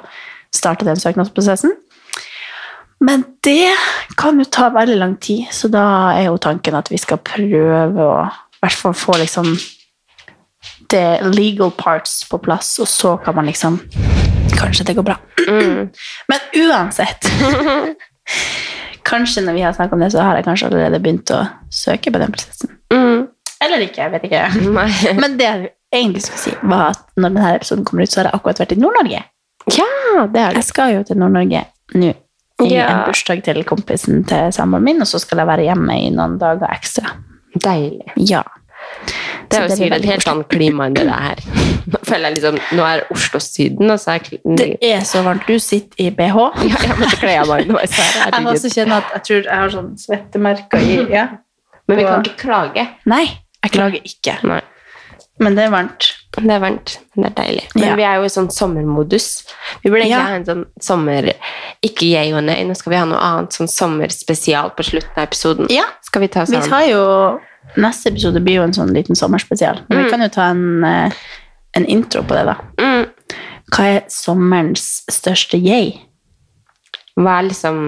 [0.53, 1.71] starte den søknadsprosessen.
[3.01, 3.71] Men det
[4.17, 7.97] kan jo ta veldig lang tid, så da er jo tanken at vi skal prøve
[7.97, 9.55] å i hvert fall få liksom
[10.89, 13.79] the legal parts på plass, og så kan man liksom
[14.51, 15.15] Kanskje det går bra.
[15.47, 17.25] Men uansett
[19.07, 21.39] Kanskje når vi har snakket om det, så har jeg kanskje allerede begynt å
[21.73, 22.75] søke på den prosessen.
[22.93, 23.27] mm.
[23.61, 24.43] Eller ikke, jeg vet ikke.
[24.73, 24.89] Nei.
[25.21, 25.49] Men det
[25.93, 28.75] egentlig skulle si, var at når denne episoden kommer ut, så har jeg akkurat vært
[28.75, 29.23] i Nord-Norge.
[29.77, 29.87] Ja,
[30.27, 30.55] det er det.
[30.61, 32.13] Jeg skal jo til Nord-Norge nå
[32.61, 32.87] i Ja.
[32.87, 36.37] en bursdag til kompisen til samboeren min, og så skal jeg være hjemme i noen
[36.41, 37.15] dager ekstra.
[37.57, 38.11] Deilig.
[38.17, 38.43] Ja.
[39.49, 41.41] Det er jo sikkert et helt annet klima enn det det er.
[41.91, 44.19] Nå føler jeg liksom, nå er Oslo Syden, og så er
[44.57, 45.43] Det er så varmt.
[45.47, 46.37] Du sitter i BH.
[46.69, 47.77] ja, Jeg måtte kle av meg nå.
[47.81, 51.27] Jeg må også kjenner at jeg tror jeg har sånn svettemerker i ja.
[51.87, 52.87] Men vi kan ikke klage.
[53.05, 53.25] Nei,
[53.63, 54.37] jeg klager ikke.
[54.47, 54.61] Nei.
[55.41, 56.07] Men det er varmt.
[56.37, 57.63] Det er varmt, men det er deilig.
[57.75, 57.95] Men Ja.
[57.97, 59.43] vi er jo i sånn sommermodus.
[59.83, 60.19] Vi burde egentlig Ja.
[60.27, 61.33] ha en sånn sommer...
[61.83, 65.23] Ikke jeg og nei, nå skal vi ha noe annet sånn sommerspesial på slutten av
[65.27, 65.67] episoden.
[65.73, 65.83] Ja.
[66.05, 66.69] Skal vi ta Vi sånn?
[66.69, 67.39] tar jo
[67.77, 69.81] Neste episode blir jo en sånn liten sommerspesial.
[69.87, 70.09] Men vi Mm.
[70.09, 71.11] kan jo ta en, eh,
[71.75, 72.55] en intro på det, da.
[72.77, 73.05] Mm.
[73.71, 76.01] Hva er sommerens største jeg?
[77.19, 77.79] Hva er liksom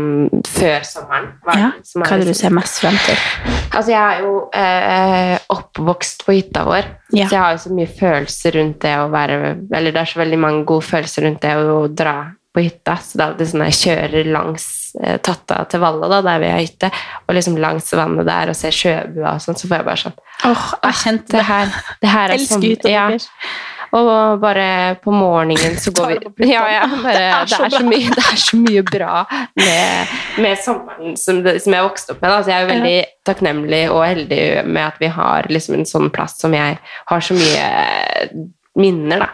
[0.52, 1.30] før sommeren?
[1.46, 3.16] Hva Ja, hva er det du liksom- ser mest frem til?
[3.74, 6.84] Altså, jeg er jo eh, oppvokst på hytta vår,
[7.14, 7.26] Ja.
[7.28, 10.20] så jeg har jo så mye følelser rundt det å være Eller det er så
[10.20, 12.98] veldig mange gode følelser rundt det å dra på hytta.
[13.02, 14.66] Så da det er sånn jeg kjører langs
[15.02, 16.92] eh, Tatta til Valle, da, der vi har hytte,
[17.28, 20.14] og liksom langs vannet der og ser sjøbua og sånn, så får jeg bare sånn
[20.46, 21.66] Åh, jeg kjente Det her,
[22.02, 23.08] det her er Elsker hytta ja.
[23.10, 23.30] deres.
[23.94, 27.76] Og bare på morgenen så går vi ja, ja, bare, Det er det, så er
[27.76, 29.12] så mye, det er så mye bra
[29.60, 32.32] med, med sommeren som, det, som jeg vokste opp med.
[32.32, 32.98] Altså, jeg er veldig
[33.30, 37.38] takknemlig og heldig med at vi har liksom en sånn plass som jeg har så
[37.38, 37.70] mye
[38.82, 39.30] minner, da.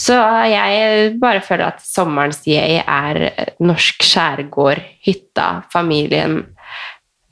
[0.00, 0.16] Så
[0.48, 3.20] jeg bare føler at sommerens jeg er
[3.60, 6.40] norsk skjærgård, hytta, familien,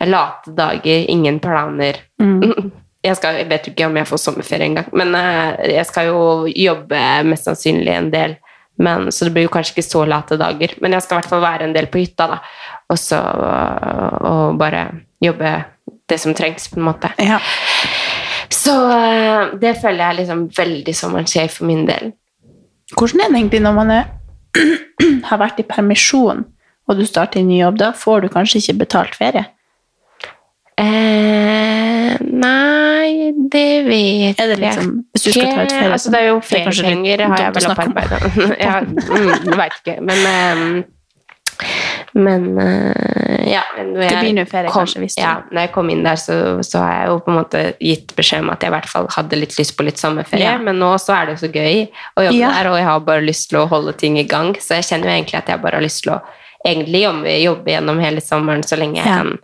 [0.05, 2.05] late dager, ingen planer.
[3.03, 6.11] Jeg, skal, jeg vet jo ikke om jeg får sommerferie engang, men eh, jeg skal
[6.13, 8.37] jo jobbe mest sannsynlig en del.
[8.83, 10.73] Men, så det blir jo kanskje ikke så late dager.
[10.81, 12.39] Men jeg skal i hvert fall være en del på hytta, da.
[12.91, 14.87] Og så og bare
[15.23, 15.53] jobbe
[16.09, 17.13] det som trengs, på en måte.
[17.21, 17.39] Ja.
[18.53, 22.13] Så eh, det føler jeg liksom veldig som en sjef for min del.
[22.93, 24.11] Hvordan er det egentlig når man er,
[25.31, 26.45] har vært i permisjon,
[26.89, 27.81] og du starter i ny jobb?
[27.81, 29.47] Da får du kanskje ikke betalt ferie?
[30.81, 31.72] Eh,
[32.23, 35.93] nei, det vet jeg liksom, hvis du skal ta ut ferie?
[35.93, 38.19] Altså, det er jo er feriepenger har jeg vel opparbeida.
[38.67, 40.83] ja, mm, veit ikke, men ehm,
[42.13, 43.63] Men eh, ja.
[43.79, 46.37] Når Det jeg ferie, kom, kanskje, ja, når jeg kom inn der, så,
[46.67, 49.09] så har jeg jo på en måte gitt beskjed om at jeg i hvert fall
[49.15, 50.45] hadde litt lyst på litt sommerferie.
[50.45, 50.59] Ja.
[50.61, 52.53] Men nå så er det så gøy å jobbe Ja.
[52.59, 54.55] der, og jeg har bare lyst til å holde ting i gang.
[54.61, 56.23] Så jeg kjenner jo egentlig at jeg bare har lyst til å
[56.67, 59.37] egentlig jobbe, jobbe gjennom hele sommeren så lenge jeg kan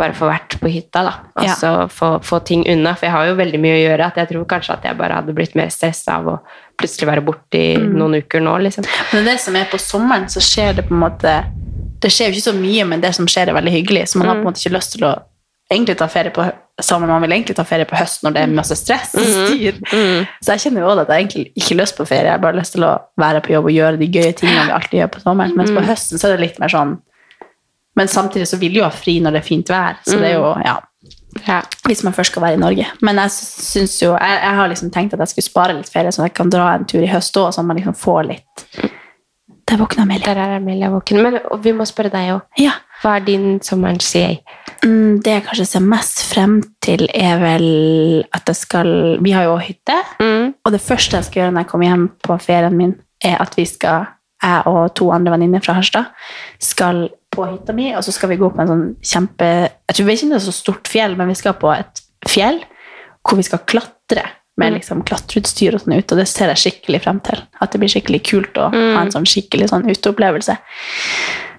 [0.00, 1.12] bare få vært på hytta, da.
[1.36, 1.52] Ja.
[1.52, 2.96] Altså få, få ting unna.
[2.98, 4.08] For jeg har jo veldig mye å gjøre.
[4.10, 6.36] At jeg tror kanskje at jeg bare hadde blitt mer stressa av å
[6.80, 7.94] plutselig være borte i Mm.
[8.00, 8.86] noen uker nå, liksom.
[9.12, 11.34] Men det som er på sommeren, så skjer det på en måte
[12.00, 14.06] Det skjer jo ikke så mye, men det som skjer, er veldig hyggelig.
[14.08, 15.10] Så man har på en måte ikke lyst til å
[15.70, 16.46] egentlig ta ferie på
[16.80, 17.10] sammen.
[17.12, 19.76] man vil egentlig ta ferie på høst når det er masse stress og styr.
[20.40, 22.40] Så jeg kjenner jo også at jeg egentlig ikke har lyst på ferie, jeg har
[22.46, 25.12] bare lyst til å være på jobb og gjøre de gøye tingene vi alltid gjør
[25.18, 25.54] på sommeren.
[25.60, 26.96] Mens på høsten så er det litt mer sånn
[27.96, 30.30] Men samtidig så vil du jo ha fri når det er fint vær, så det
[30.30, 30.76] er jo, ja
[31.46, 31.60] Ja.
[31.86, 32.86] hvis man først skal være i Norge.
[33.02, 36.10] Men jeg syns jo jeg, jeg har liksom tenkt at jeg skulle spare litt ferie,
[36.12, 38.66] så jeg kan dra en tur i høst òg, så man liksom får litt
[39.70, 40.24] Der våkna Amelia.
[40.34, 41.22] Der er Amelia våken.
[41.22, 42.40] Men vi må spørre deg òg.
[42.58, 42.72] Ja.
[43.02, 44.32] Hva er din sommerens CA?
[44.82, 48.90] Mm, det jeg kanskje ser mest frem til, er vel at jeg skal
[49.22, 49.94] Vi har jo hytte.
[50.18, 50.54] Mm.
[50.64, 53.54] Og det første jeg skal gjøre når jeg kommer hjem på ferien min, er at
[53.56, 54.08] vi skal,
[54.40, 56.10] jeg og to andre venninner fra Harstad,
[56.62, 60.10] skal på hytta mi, og så skal vi gå på en sånn kjempe Jeg tror
[60.10, 62.58] ikke det er så stort fjell, men vi skal på et fjell
[63.20, 64.24] hvor vi skal klatre
[64.60, 67.38] med liksom klatreutstyr og sånn ut, og det ser jeg skikkelig frem til.
[67.62, 70.56] At det blir skikkelig kult å ha en sånn skikkelig sånn uteopplevelse.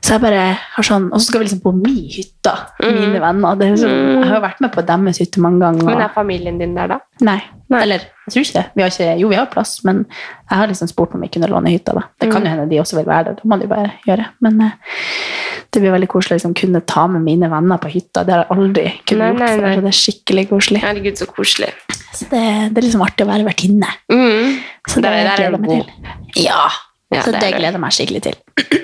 [0.01, 3.55] Så jeg bare har sånn, Og så skal vi liksom på mi hytta, mine venner.
[3.59, 5.85] Det er så, jeg har jo vært med på deres hytte mange ganger.
[5.85, 6.97] Men er familien din der, da?
[7.27, 7.37] Nei.
[7.71, 8.65] Eller jeg tror ikke det.
[8.75, 11.47] Vi har ikke, jo, vi har plass, men jeg har liksom spurt om vi kunne
[11.51, 11.93] låne hytta.
[11.93, 12.07] da.
[12.19, 13.37] Det kan jo hende de også vil være der.
[13.39, 14.25] Det må de bare gjøre.
[14.41, 14.75] Men eh,
[15.71, 18.25] det blir veldig koselig å liksom kunne ta med mine venner på hytta.
[18.25, 19.61] Det har jeg aldri kunnet Nei, gjort nei, før.
[19.67, 19.75] nei.
[19.77, 20.81] så Det er skikkelig koselig.
[20.83, 21.71] Herregud, så koselig.
[22.11, 23.93] Så det, det er liksom artig å være vertinne.
[24.11, 24.57] Mm.
[24.89, 26.47] Så det, det, der er det jeg gleder meg til.
[26.49, 26.65] Ja,
[27.11, 28.35] Ja, så det det, er gleder jeg meg skikkelig til.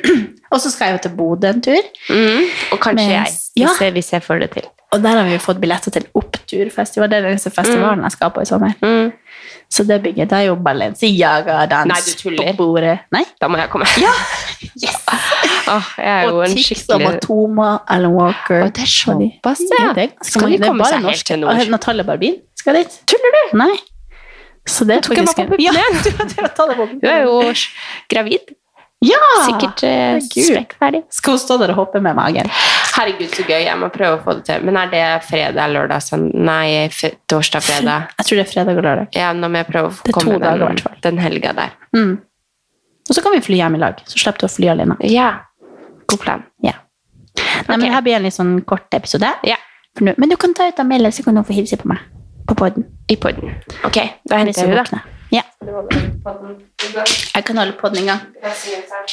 [0.53, 1.91] og så skal jeg jo til Bodø en tur.
[2.09, 2.41] Mm.
[2.71, 3.67] Og kanskje Mens, jeg, Ja.
[3.67, 4.67] hvis, jeg, hvis jeg får det til.
[4.95, 7.09] Og der har vi jo fått billetter til Oppturfestival.
[7.11, 8.75] Det er den festivalen jeg skal på i sommer.
[8.81, 9.11] Mm.
[9.69, 12.53] Så det bygget det er jo Balenciaga-dans Nei, du tuller.
[12.53, 12.99] på bordet.
[13.11, 13.23] Nei?
[13.41, 13.85] Da må jeg komme.
[14.05, 14.13] Ja!
[14.77, 15.03] Yes!
[15.97, 18.63] jeg jo Og Tix og skikkelig Matoma, Alan Walker.
[18.63, 19.81] Å, det er såpass, ja.
[19.89, 19.93] ja.
[19.97, 20.57] det Skal mange.
[20.57, 21.59] de komme seg helt til nord?
[21.59, 22.95] Og Natalie Barbin skal dit.
[23.11, 23.57] Tuller du?
[23.59, 23.73] Nei.
[24.67, 25.63] Så det tok jeg meg på puppene.
[25.63, 27.41] Ja, du, er jo
[28.11, 28.53] gravid.
[29.05, 29.19] Ja!
[29.45, 31.03] Sikkert eh, sprekkferdig.
[31.13, 32.49] Skal hun stå der og hoppe med magen?
[32.95, 33.59] Herregud, så gøy.
[33.67, 34.63] Jeg må prøve å få det til.
[34.65, 38.07] Men er det fredag, lørdag, søndag Nei, f torsdag, fredag?
[38.17, 39.11] Jeg tror det er fredag og lørdag.
[39.19, 41.77] Ja, nå må jeg prøve å Det er komme dager, den, den helga der.
[41.93, 42.15] Mm.
[43.07, 44.97] Og så kan vi fly hjem i lag, så slipper du å fly alene.
[45.07, 45.29] Ja.
[46.09, 46.43] God plan.
[46.65, 46.73] Ja.
[47.67, 49.29] Nei, men her blir en litt sånn kort episode.
[49.47, 49.59] Ja.
[49.95, 52.01] For nå- Men du kan ta ut Amelie, så kan hun få hilse på meg.
[52.47, 52.85] På podden.
[53.07, 53.51] I podden.
[53.83, 55.01] Ok, da henter jeg henne.
[55.31, 55.41] Ja.
[57.35, 58.21] Jeg kan holde podden en gang.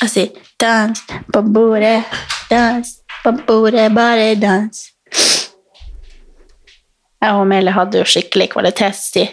[0.03, 0.29] Og si
[0.61, 1.01] dans
[1.33, 2.05] på bordet,
[2.51, 2.93] dans
[3.25, 4.85] på bordet, bare dans.
[7.25, 9.27] Jeg og Mele hadde jo skikkelig kvalitetstid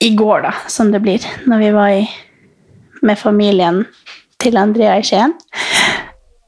[0.00, 2.04] i går, da, som det blir, når vi var i,
[3.02, 3.86] med familien
[4.38, 5.34] til Andrea i Skien.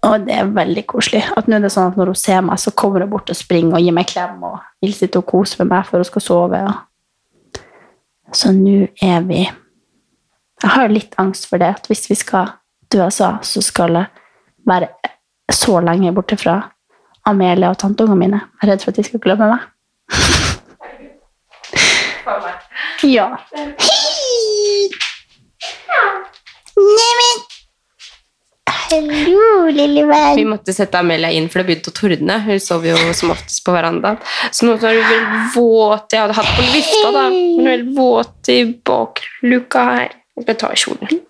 [0.08, 1.22] Og det er veldig koselig.
[1.36, 3.36] At nå er det sånn at når hun ser meg, så kommer hun bort og
[3.36, 6.24] springer og gir meg klem og vil sitte og kose med meg før hun skal
[6.24, 6.62] sove.
[8.32, 9.46] Så nå er vi
[10.58, 12.48] Jeg har litt angst for det, at hvis vi skal
[12.90, 14.06] dø, så, så skal jeg
[14.66, 14.88] være
[15.54, 16.56] så lenge borte fra
[17.30, 18.40] Amelie og tanteungene mine.
[18.58, 19.68] Jeg er redd for at de skal glemme meg.
[23.06, 23.28] Ja.
[26.74, 27.47] Neimen
[28.88, 30.36] Hallo, lille venn.
[30.38, 32.38] Vi måtte sette Amelia inn, for det begynte å tordne.
[32.46, 34.16] Hun sov jo som oftest på verandaen.
[34.54, 37.26] Så nå er hun vel våt Jeg hadde hatt på vifta, da.
[37.28, 38.58] Men hun er vel våt i
[38.88, 40.16] bakluka her.
[40.38, 41.22] Jeg skal ta kjolen.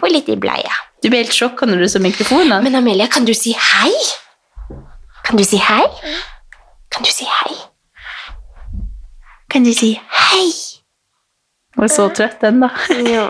[0.00, 0.82] Gå litt i bleia.
[0.98, 2.64] Du blir helt sjokka når du så mikrofonen.
[2.64, 3.94] Men Amelia, kan du si hei?
[5.28, 5.84] Kan du si hei?
[6.90, 7.58] Kan du si hei?
[9.52, 10.46] Kan du si hei?
[11.76, 12.72] Hun er så trøtt ennå.
[13.06, 13.28] Ja.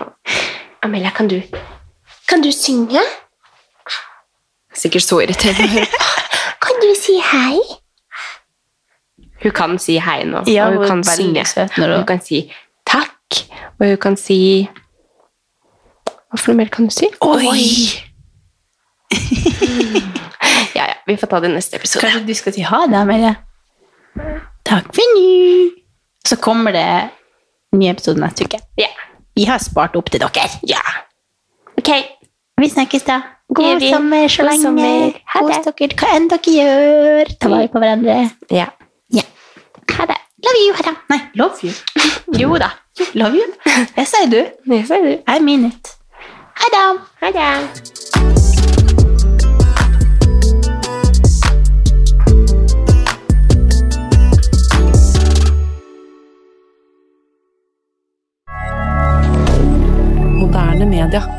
[0.81, 1.37] Amelia, kan du
[2.29, 3.01] Kan du synge?
[4.79, 6.03] Sikkert så irriterende å høre på.
[6.65, 7.59] Kan du si hei?
[9.43, 11.43] Hun kan si hei nå, Ja, og hun hun kan synge.
[11.75, 12.51] hun- Hun kan si
[12.85, 13.43] takk,
[13.79, 14.69] og hun kan si
[16.29, 17.09] Hva for noe mer kan du si?
[17.21, 18.03] Oi!
[20.75, 22.03] Ja, ja, vi får ta det i neste episode.
[22.05, 23.31] Kanskje du skal si ha det, Amelie?
[24.69, 25.71] Takk for nå.
[26.27, 28.59] Så kommer det en ny episode neste uke.
[28.77, 28.87] Ja.
[29.35, 30.45] Vi har spart opp til dere.
[30.69, 30.81] ja.
[31.79, 31.89] Ok.
[32.59, 33.21] Vi snakkes da.
[33.47, 34.63] God sommer så God lenge.
[34.63, 35.11] sommer.
[35.25, 37.31] Ha Kos dere hva enn dere gjør.
[37.39, 38.17] Ta vare på hverandre.
[38.51, 38.65] Ja.
[39.15, 39.23] Ja.
[39.95, 40.17] Ha det.
[40.43, 40.73] Love you.
[40.75, 40.95] Ha det.
[41.09, 41.71] Nei, love you.
[42.41, 42.69] Jo da.
[43.13, 43.47] Love you.
[43.95, 44.41] Det sier du.
[44.67, 45.13] Det sier du.
[45.23, 45.95] I mean it.
[46.59, 46.99] Ha det.
[47.23, 47.49] Ha det.
[60.39, 61.38] Moderne media.